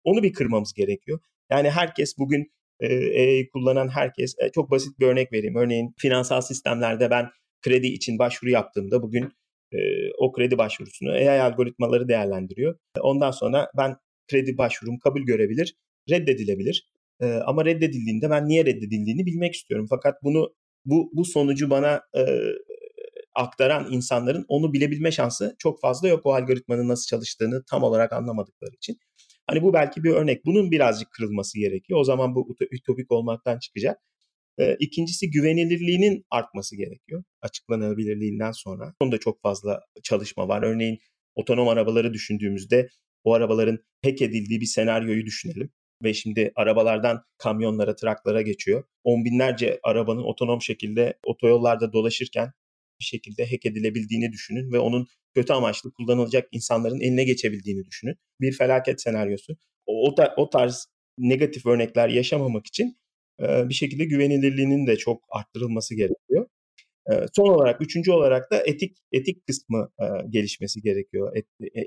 [0.04, 1.20] Onu bir kırmamız gerekiyor.
[1.52, 2.52] Yani herkes bugün
[2.82, 5.56] AI'yi kullanan herkes çok basit bir örnek vereyim.
[5.56, 7.30] Örneğin finansal sistemlerde ben
[7.62, 9.32] kredi için başvuru yaptığımda bugün
[9.72, 9.78] e,
[10.18, 12.76] o kredi başvurusunu AI algoritmaları değerlendiriyor.
[13.02, 13.96] Ondan sonra ben
[14.28, 15.76] kredi başvurum kabul görebilir,
[16.10, 16.90] reddedilebilir.
[17.22, 19.88] E, ama reddedildiğinde ben niye reddedildiğini bilmek istiyorum.
[19.90, 20.54] Fakat bunu
[20.86, 22.24] bu bu sonucu bana e,
[23.36, 28.76] aktaran insanların onu bilebilme şansı çok fazla yok o algoritmanın nasıl çalıştığını tam olarak anlamadıkları
[28.76, 28.98] için.
[29.48, 30.46] Hani bu belki bir örnek.
[30.46, 32.00] Bunun birazcık kırılması gerekiyor.
[32.00, 33.98] O zaman bu ütopik olmaktan çıkacak.
[34.60, 38.94] E, ikincisi güvenilirliğinin artması gerekiyor açıklanabilirliğinden sonra.
[39.00, 40.64] Onda çok fazla çalışma var.
[40.64, 41.00] Örneğin
[41.36, 42.90] otonom arabaları düşündüğümüzde
[43.24, 45.70] o arabaların hack edildiği bir senaryoyu düşünelim.
[46.04, 48.84] Ve şimdi arabalardan kamyonlara, traklara geçiyor.
[49.04, 52.52] On binlerce arabanın otonom şekilde otoyollarda dolaşırken
[53.00, 58.16] bir şekilde hack edilebildiğini düşünün ve onun kötü amaçlı kullanılacak insanların eline geçebildiğini düşünün.
[58.42, 59.58] Bir felaket senaryosu.
[59.86, 60.88] O, o tarz
[61.18, 62.98] negatif örnekler yaşamamak için
[63.40, 66.48] bir şekilde güvenilirliğinin de çok arttırılması gerekiyor.
[67.34, 69.90] Son olarak, üçüncü olarak da etik etik kısmı
[70.30, 71.38] gelişmesi gerekiyor.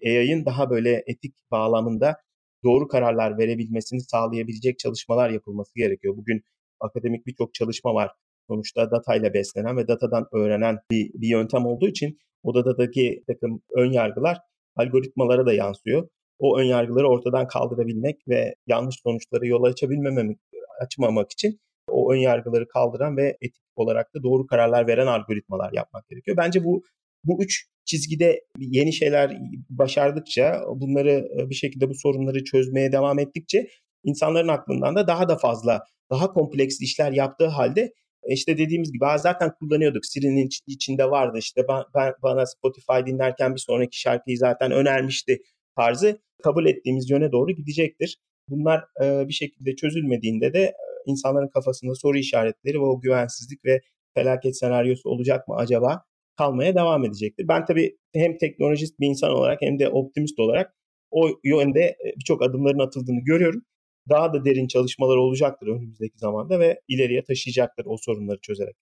[0.06, 2.16] AI'ın daha böyle etik bağlamında
[2.64, 6.16] doğru kararlar verebilmesini sağlayabilecek çalışmalar yapılması gerekiyor.
[6.16, 6.42] Bugün
[6.80, 8.10] akademik birçok çalışma var.
[8.48, 13.92] Sonuçta datayla beslenen ve datadan öğrenen bir, bir yöntem olduğu için o datadaki takım ön
[13.92, 14.38] yargılar
[14.76, 16.08] algoritmalara da yansıyor.
[16.38, 20.38] O ön yargıları ortadan kaldırabilmek ve yanlış sonuçlara yol açabilmemek
[20.80, 26.08] açmamak için o ön yargıları kaldıran ve etik olarak da doğru kararlar veren algoritmalar yapmak
[26.08, 26.36] gerekiyor.
[26.36, 26.82] Bence bu
[27.24, 29.38] bu üç çizgide yeni şeyler
[29.70, 33.68] başardıkça, bunları bir şekilde bu sorunları çözmeye devam ettikçe
[34.04, 37.92] insanların aklından da daha da fazla, daha kompleks işler yaptığı halde
[38.28, 40.06] işte dediğimiz gibi zaten kullanıyorduk.
[40.06, 45.38] Siri'nin içinde vardı işte ben, ben bana Spotify dinlerken bir sonraki şarkıyı zaten önermişti
[45.76, 48.18] tarzı kabul ettiğimiz yöne doğru gidecektir.
[48.50, 50.72] Bunlar e, bir şekilde çözülmediğinde de
[51.06, 53.80] insanların kafasında soru işaretleri ve o güvensizlik ve
[54.14, 56.04] felaket senaryosu olacak mı acaba
[56.36, 57.48] kalmaya devam edecektir.
[57.48, 60.74] Ben tabii hem teknolojist bir insan olarak hem de optimist olarak
[61.10, 63.62] o yönde birçok adımların atıldığını görüyorum
[64.08, 68.76] daha da derin çalışmalar olacaktır önümüzdeki zamanda ve ileriye taşıyacaktır o sorunları çözerek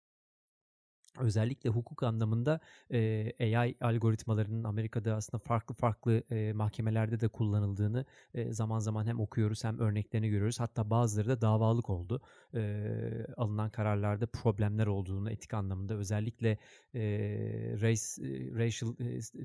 [1.20, 2.60] özellikle hukuk anlamında
[2.92, 8.04] e, AI algoritmalarının Amerika'da aslında farklı farklı e, mahkemelerde de kullanıldığını
[8.34, 10.60] e, zaman zaman hem okuyoruz hem örneklerini görüyoruz.
[10.60, 12.20] Hatta bazıları da davalık oldu.
[12.54, 12.82] E,
[13.36, 16.58] alınan kararlarda problemler olduğunu etik anlamında özellikle
[16.94, 17.00] e,
[17.80, 18.22] race,
[18.58, 18.94] racial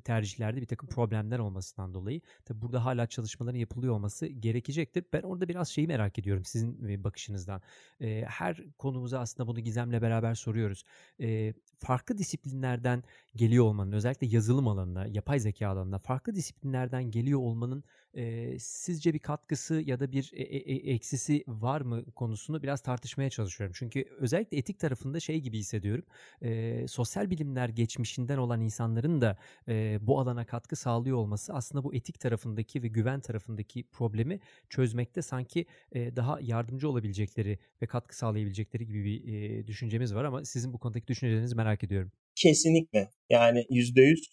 [0.04, 2.22] tercihlerde bir takım problemler olmasından dolayı.
[2.46, 5.06] Tabi burada hala çalışmaların yapılıyor olması gerekecektir.
[5.14, 7.62] Ben orada biraz şeyi merak ediyorum sizin bakışınızdan.
[8.02, 10.84] E, her konumuza aslında bunu Gizem'le beraber soruyoruz.
[11.22, 13.04] E, farklı disiplinlerden
[13.36, 17.84] geliyor olmanın özellikle yazılım alanında, yapay zeka alanında farklı disiplinlerden geliyor olmanın
[18.16, 23.30] e, sizce bir katkısı ya da bir e, e, eksisi var mı konusunu biraz tartışmaya
[23.30, 23.76] çalışıyorum.
[23.78, 26.06] Çünkü özellikle etik tarafında şey gibi hissediyorum.
[26.42, 29.38] E, sosyal bilimler geçmişinden olan insanların da
[29.68, 34.40] e, bu alana katkı sağlıyor olması aslında bu etik tarafındaki ve güven tarafındaki problemi
[34.70, 40.46] çözmekte sanki e, daha yardımcı olabilecekleri ve katkı sağlayabilecekleri gibi bir e, düşüncemiz var ama
[40.46, 42.12] sizin bu konudaki düşüncelerinizi merak ediyorum.
[42.36, 43.10] Kesinlikle.
[43.30, 44.30] Yani yüzde yüz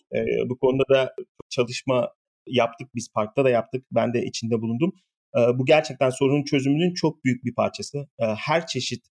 [0.49, 1.15] bu konuda da
[1.49, 2.13] çalışma
[2.47, 3.87] yaptık biz parkta da yaptık.
[3.93, 4.93] Ben de içinde bulundum.
[5.55, 8.09] bu gerçekten sorunun çözümünün çok büyük bir parçası.
[8.19, 9.05] her çeşit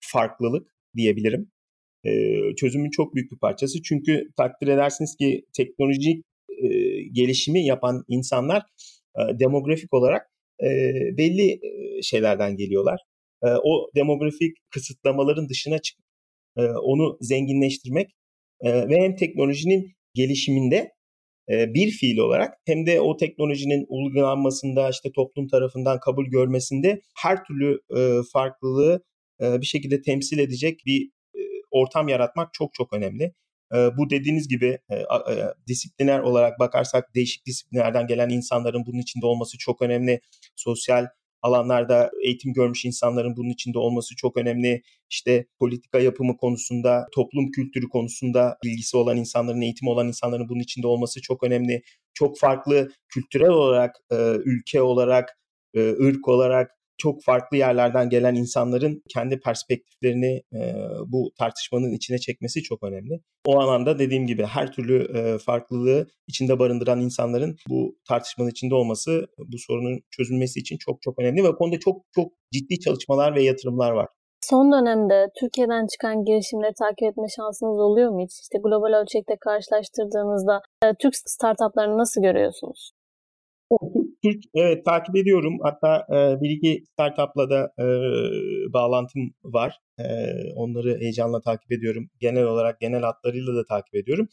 [0.00, 1.52] farklılık diyebilirim.
[2.56, 3.82] çözümün çok büyük bir parçası.
[3.82, 6.24] Çünkü takdir edersiniz ki teknolojik
[7.12, 8.62] gelişimi yapan insanlar
[9.16, 10.26] demografik olarak
[11.18, 11.60] belli
[12.02, 13.00] şeylerden geliyorlar.
[13.42, 16.04] o demografik kısıtlamaların dışına çıkıp
[16.82, 18.10] onu zenginleştirmek
[18.64, 20.92] ve hem teknolojinin gelişiminde
[21.48, 27.80] bir fiil olarak hem de o teknolojinin uygulanmasında işte toplum tarafından kabul görmesinde her türlü
[28.32, 29.04] farklılığı
[29.40, 31.10] bir şekilde temsil edecek bir
[31.70, 33.32] ortam yaratmak çok çok önemli.
[33.72, 34.78] Bu dediğiniz gibi
[35.66, 40.20] disipliner olarak bakarsak değişik disiplinlerden gelen insanların bunun içinde olması çok önemli.
[40.56, 41.06] Sosyal
[41.46, 44.82] alanlarda eğitim görmüş insanların bunun içinde olması çok önemli.
[45.10, 50.86] İşte politika yapımı konusunda, toplum kültürü konusunda bilgisi olan insanların, eğitimi olan insanların bunun içinde
[50.86, 51.82] olması çok önemli.
[52.14, 53.96] Çok farklı kültürel olarak,
[54.44, 55.38] ülke olarak,
[55.76, 60.74] ırk olarak çok farklı yerlerden gelen insanların kendi perspektiflerini e,
[61.06, 63.20] bu tartışmanın içine çekmesi çok önemli.
[63.46, 69.26] O alanda dediğim gibi her türlü e, farklılığı içinde barındıran insanların bu tartışmanın içinde olması
[69.38, 73.90] bu sorunun çözülmesi için çok çok önemli ve konuda çok çok ciddi çalışmalar ve yatırımlar
[73.90, 74.08] var.
[74.40, 78.32] Son dönemde Türkiye'den çıkan girişimleri takip etme şansınız oluyor mu hiç?
[78.40, 82.92] İşte global ölçekte karşılaştırdığınızda e, Türk startuplarını nasıl görüyorsunuz?
[84.32, 85.58] Türk evet takip ediyorum.
[85.62, 87.84] Hatta e, bir iki startupla da e,
[88.72, 89.78] bağlantım var.
[89.98, 90.04] E,
[90.54, 92.10] onları heyecanla takip ediyorum.
[92.20, 94.28] Genel olarak genel hatlarıyla da takip ediyorum.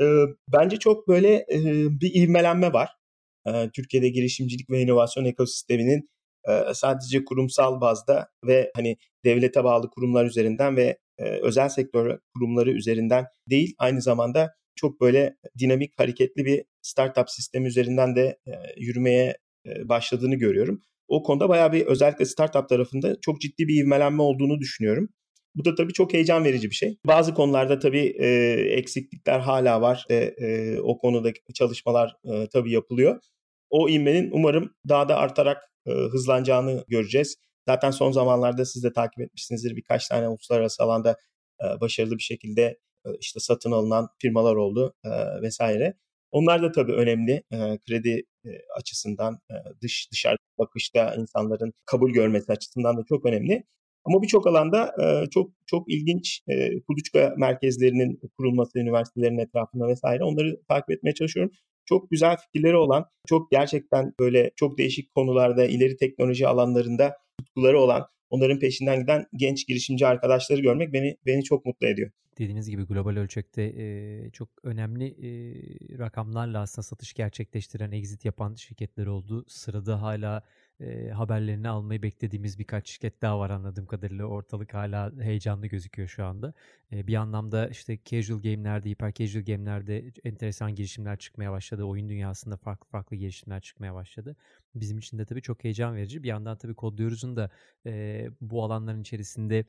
[0.00, 0.04] E,
[0.52, 1.58] bence çok böyle e,
[2.00, 2.90] bir ivmelenme var.
[3.46, 6.10] E, Türkiye'de girişimcilik ve inovasyon ekosisteminin
[6.48, 10.98] e, sadece kurumsal bazda ve hani devlete bağlı kurumlar üzerinden ve
[11.42, 18.16] özel sektör kurumları üzerinden değil aynı zamanda çok böyle dinamik, hareketli bir startup sistemi üzerinden
[18.16, 20.82] de e, yürümeye e, başladığını görüyorum.
[21.08, 25.08] O konuda bayağı bir özellikle startup tarafında çok ciddi bir ivmelenme olduğunu düşünüyorum.
[25.54, 26.96] Bu da tabii çok heyecan verici bir şey.
[27.06, 28.26] Bazı konularda tabii e,
[28.78, 30.06] eksiklikler hala var.
[30.10, 33.20] E, e, o konudaki çalışmalar e, tabii yapılıyor.
[33.70, 37.36] O ivmenin umarım daha da artarak e, hızlanacağını göreceğiz.
[37.68, 41.16] Zaten son zamanlarda siz de takip etmişsinizdir birkaç tane uluslararası alanda
[41.62, 42.78] e, başarılı bir şekilde
[43.20, 45.10] işte satın alınan firmalar oldu e,
[45.42, 45.94] vesaire.
[46.30, 52.52] Onlar da tabii önemli e, kredi e, açısından e, dış dışarı bakışta insanların kabul görmesi
[52.52, 53.64] açısından da çok önemli.
[54.04, 60.60] Ama birçok alanda e, çok çok ilginç e, kuluçka merkezlerinin kurulması üniversitelerin etrafında vesaire onları
[60.68, 61.52] takip etmeye çalışıyorum.
[61.84, 68.06] Çok güzel fikirleri olan, çok gerçekten böyle çok değişik konularda, ileri teknoloji alanlarında tutkuları olan,
[68.30, 73.16] onların peşinden giden genç girişimci arkadaşları görmek beni beni çok mutlu ediyor dediğiniz gibi global
[73.16, 75.28] ölçekte e, çok önemli e,
[75.98, 79.44] rakamlarla aslında satış gerçekleştiren, exit yapan şirketler oldu.
[79.48, 80.42] Sırada hala
[80.82, 84.24] e, haberlerini almayı beklediğimiz birkaç şirket daha var anladığım kadarıyla.
[84.24, 86.54] Ortalık hala heyecanlı gözüküyor şu anda.
[86.92, 91.84] E, bir anlamda işte casual game'lerde, hyper casual game'lerde enteresan girişimler çıkmaya başladı.
[91.84, 94.36] Oyun dünyasında farklı farklı girişimler çıkmaya başladı.
[94.74, 96.22] Bizim için de tabii çok heyecan verici.
[96.22, 97.50] Bir yandan tabii kodluyoruzun da
[97.86, 99.64] e, bu alanların içerisinde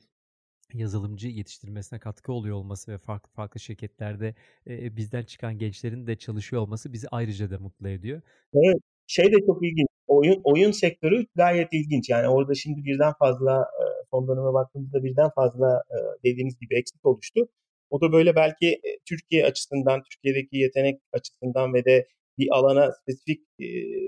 [0.72, 4.34] yazılımcı yetiştirmesine katkı oluyor olması ve farklı farklı şirketlerde
[4.66, 8.22] e, bizden çıkan gençlerin de çalışıyor olması bizi ayrıca da mutlu ediyor.
[8.54, 9.93] Evet, şey de çok ilginç.
[10.06, 12.10] Oyun oyun sektörü gayet ilginç.
[12.10, 17.06] Yani orada şimdi birden fazla e, son döneme baktığımızda birden fazla e, dediğiniz gibi eksik
[17.06, 17.48] oluştu.
[17.90, 22.06] O da böyle belki e, Türkiye açısından, Türkiye'deki yetenek açısından ve de
[22.38, 23.40] bir alana spesifik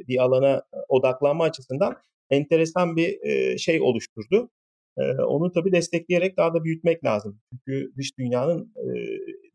[0.09, 1.97] bir alana odaklanma açısından
[2.31, 3.19] enteresan bir
[3.59, 4.51] şey oluşturdu.
[5.29, 7.41] Onu tabii destekleyerek daha da büyütmek lazım.
[7.51, 8.75] Çünkü dış dünyanın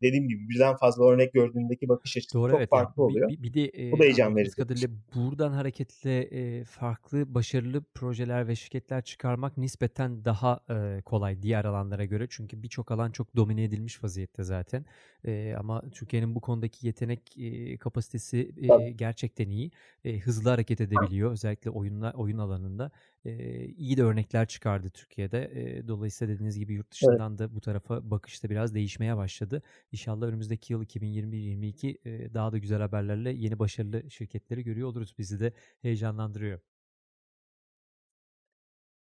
[0.02, 3.10] dediğim gibi birden fazla örnek gördüğündeki bakış açısı Doğru, çok evet farklı yani.
[3.10, 3.28] oluyor.
[3.28, 4.56] Bir, bir de e, Bu da heyecan verici.
[4.56, 11.64] kadarıyla buradan hareketle e, farklı başarılı projeler ve şirketler çıkarmak nispeten daha e, kolay diğer
[11.64, 12.26] alanlara göre.
[12.30, 14.84] Çünkü birçok alan çok domine edilmiş vaziyette zaten.
[15.24, 19.70] E, ama Türkiye'nin bu konudaki yetenek e, kapasitesi e, gerçekten iyi.
[20.04, 22.90] E, hızlı hareket edebiliyor özellikle oyunla oyun alanında.
[23.24, 25.50] E, iyi de örnekler çıkardı Türkiye'de.
[25.54, 27.38] E, dolayısıyla dediğiniz gibi yurt dışından evet.
[27.38, 29.62] da bu tarafa bakışta biraz değişmeye başladı.
[29.92, 35.14] İnşallah önümüzdeki yıl 2020-2022 e, daha da güzel haberlerle yeni başarılı şirketleri görüyor oluruz.
[35.18, 35.52] Bizi de
[35.82, 36.60] heyecanlandırıyor.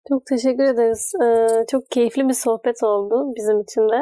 [0.09, 1.11] Çok teşekkür ederiz.
[1.23, 4.01] Ee, çok keyifli bir sohbet oldu bizim için de.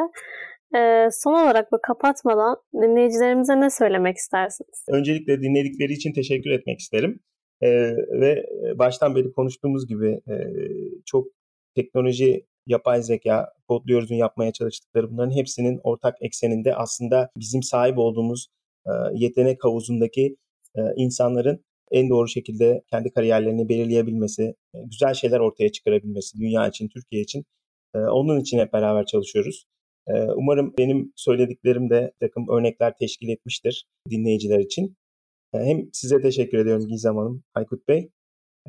[0.78, 4.84] Ee, son olarak bu kapatmadan dinleyicilerimize ne söylemek istersiniz?
[4.88, 7.20] Öncelikle dinledikleri için teşekkür etmek isterim.
[7.62, 8.46] Ee, ve
[8.78, 10.34] baştan beri konuştuğumuz gibi e,
[11.06, 11.26] çok
[11.74, 18.48] teknoloji, yapay zeka, kodluyoruzun yapmaya çalıştıkları bunların hepsinin ortak ekseninde aslında bizim sahip olduğumuz
[18.86, 20.36] e, yetenek havuzundaki
[20.76, 24.42] e, insanların en doğru şekilde kendi kariyerlerini belirleyebilmesi,
[24.74, 27.44] e, güzel şeyler ortaya çıkarabilmesi dünya için, Türkiye için.
[27.94, 29.66] E, onun için hep beraber çalışıyoruz.
[30.08, 34.96] E, umarım benim söylediklerim de takım örnekler teşkil etmiştir dinleyiciler için.
[35.54, 38.10] E, hem size teşekkür ediyorum Gizem Hanım, Aykut Bey.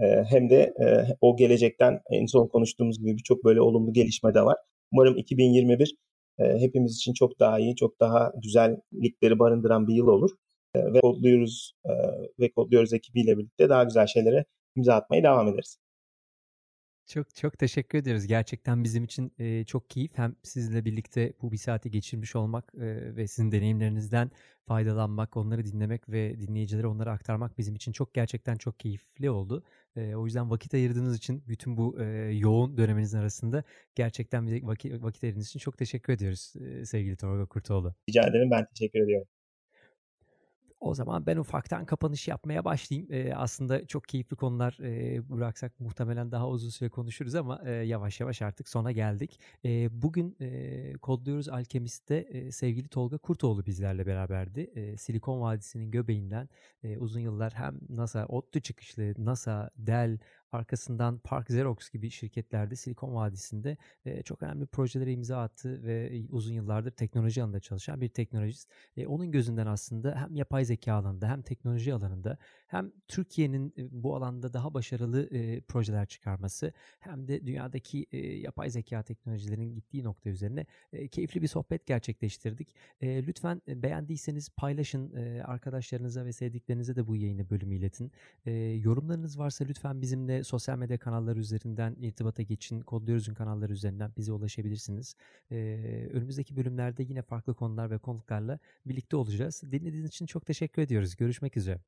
[0.01, 4.41] E, hem de e, o gelecekten en son konuştuğumuz gibi birçok böyle olumlu gelişme de
[4.41, 4.57] var.
[4.91, 5.95] Umarım 2021
[6.39, 10.31] e, hepimiz için çok daha iyi, çok daha güzellikleri barındıran bir yıl olur.
[10.75, 11.73] Ve kodluyoruz
[12.39, 15.77] ve kodluyoruz ekibiyle birlikte daha güzel şeylere imza atmaya devam ederiz.
[17.11, 18.27] Çok çok teşekkür ederiz.
[18.27, 20.11] Gerçekten bizim için e, çok keyif.
[20.17, 24.31] Hem sizinle birlikte bu bir saati geçirmiş olmak e, ve sizin deneyimlerinizden
[24.65, 29.63] faydalanmak, onları dinlemek ve dinleyicilere onları aktarmak bizim için çok gerçekten çok keyifli oldu.
[29.95, 33.63] E, o yüzden vakit ayırdığınız için bütün bu e, yoğun döneminizin arasında
[33.95, 37.95] gerçekten vakit, vakit ayırdığınız için çok teşekkür ediyoruz e, sevgili Torga Kurtoğlu.
[38.09, 39.27] Rica ederim ben teşekkür ediyorum.
[40.81, 43.13] O zaman ben ufaktan kapanış yapmaya başlayayım.
[43.13, 48.19] E, aslında çok keyifli konular e, bıraksak muhtemelen daha uzun süre konuşuruz ama e, yavaş
[48.19, 49.39] yavaş artık sona geldik.
[49.65, 54.61] E, bugün e, Kodluyoruz Alkemist'te e, sevgili Tolga Kurtoğlu bizlerle beraberdi.
[54.75, 56.49] E, Silikon Vadisi'nin göbeğinden
[56.83, 60.17] e, uzun yıllar hem NASA, ODTÜ çıkışlı, NASA, Dell,
[60.51, 66.53] Arkasından Park Xerox gibi şirketlerde Silikon Vadisi'nde e, çok önemli projelere imza attı ve uzun
[66.53, 68.69] yıllardır teknoloji alanında çalışan bir teknolojist.
[68.97, 72.37] E, onun gözünden aslında hem yapay zeka alanında hem teknoloji alanında
[72.67, 79.03] hem Türkiye'nin bu alanda daha başarılı e, projeler çıkarması hem de dünyadaki e, yapay zeka
[79.03, 82.75] teknolojilerinin gittiği nokta üzerine e, keyifli bir sohbet gerçekleştirdik.
[83.01, 88.11] E, lütfen beğendiyseniz paylaşın e, arkadaşlarınıza ve sevdiklerinize de bu yayını bölümü iletin.
[88.45, 92.81] E, yorumlarınız varsa lütfen bizimle sosyal medya kanalları üzerinden irtibata geçin.
[92.81, 95.15] Kodluyoruz'un kanalları üzerinden bize ulaşabilirsiniz.
[95.51, 95.55] E,
[96.13, 99.63] önümüzdeki bölümlerde yine farklı konular ve konuklarla birlikte olacağız.
[99.71, 101.15] Dinlediğiniz için çok teşekkür ediyoruz.
[101.15, 101.79] Görüşmek üzere.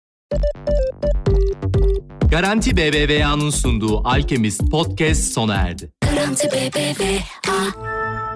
[2.31, 5.91] Garanti BBVA'nın sunduğu Alkemist Podcast sona erdi.
[6.01, 8.32] Garanti BBVA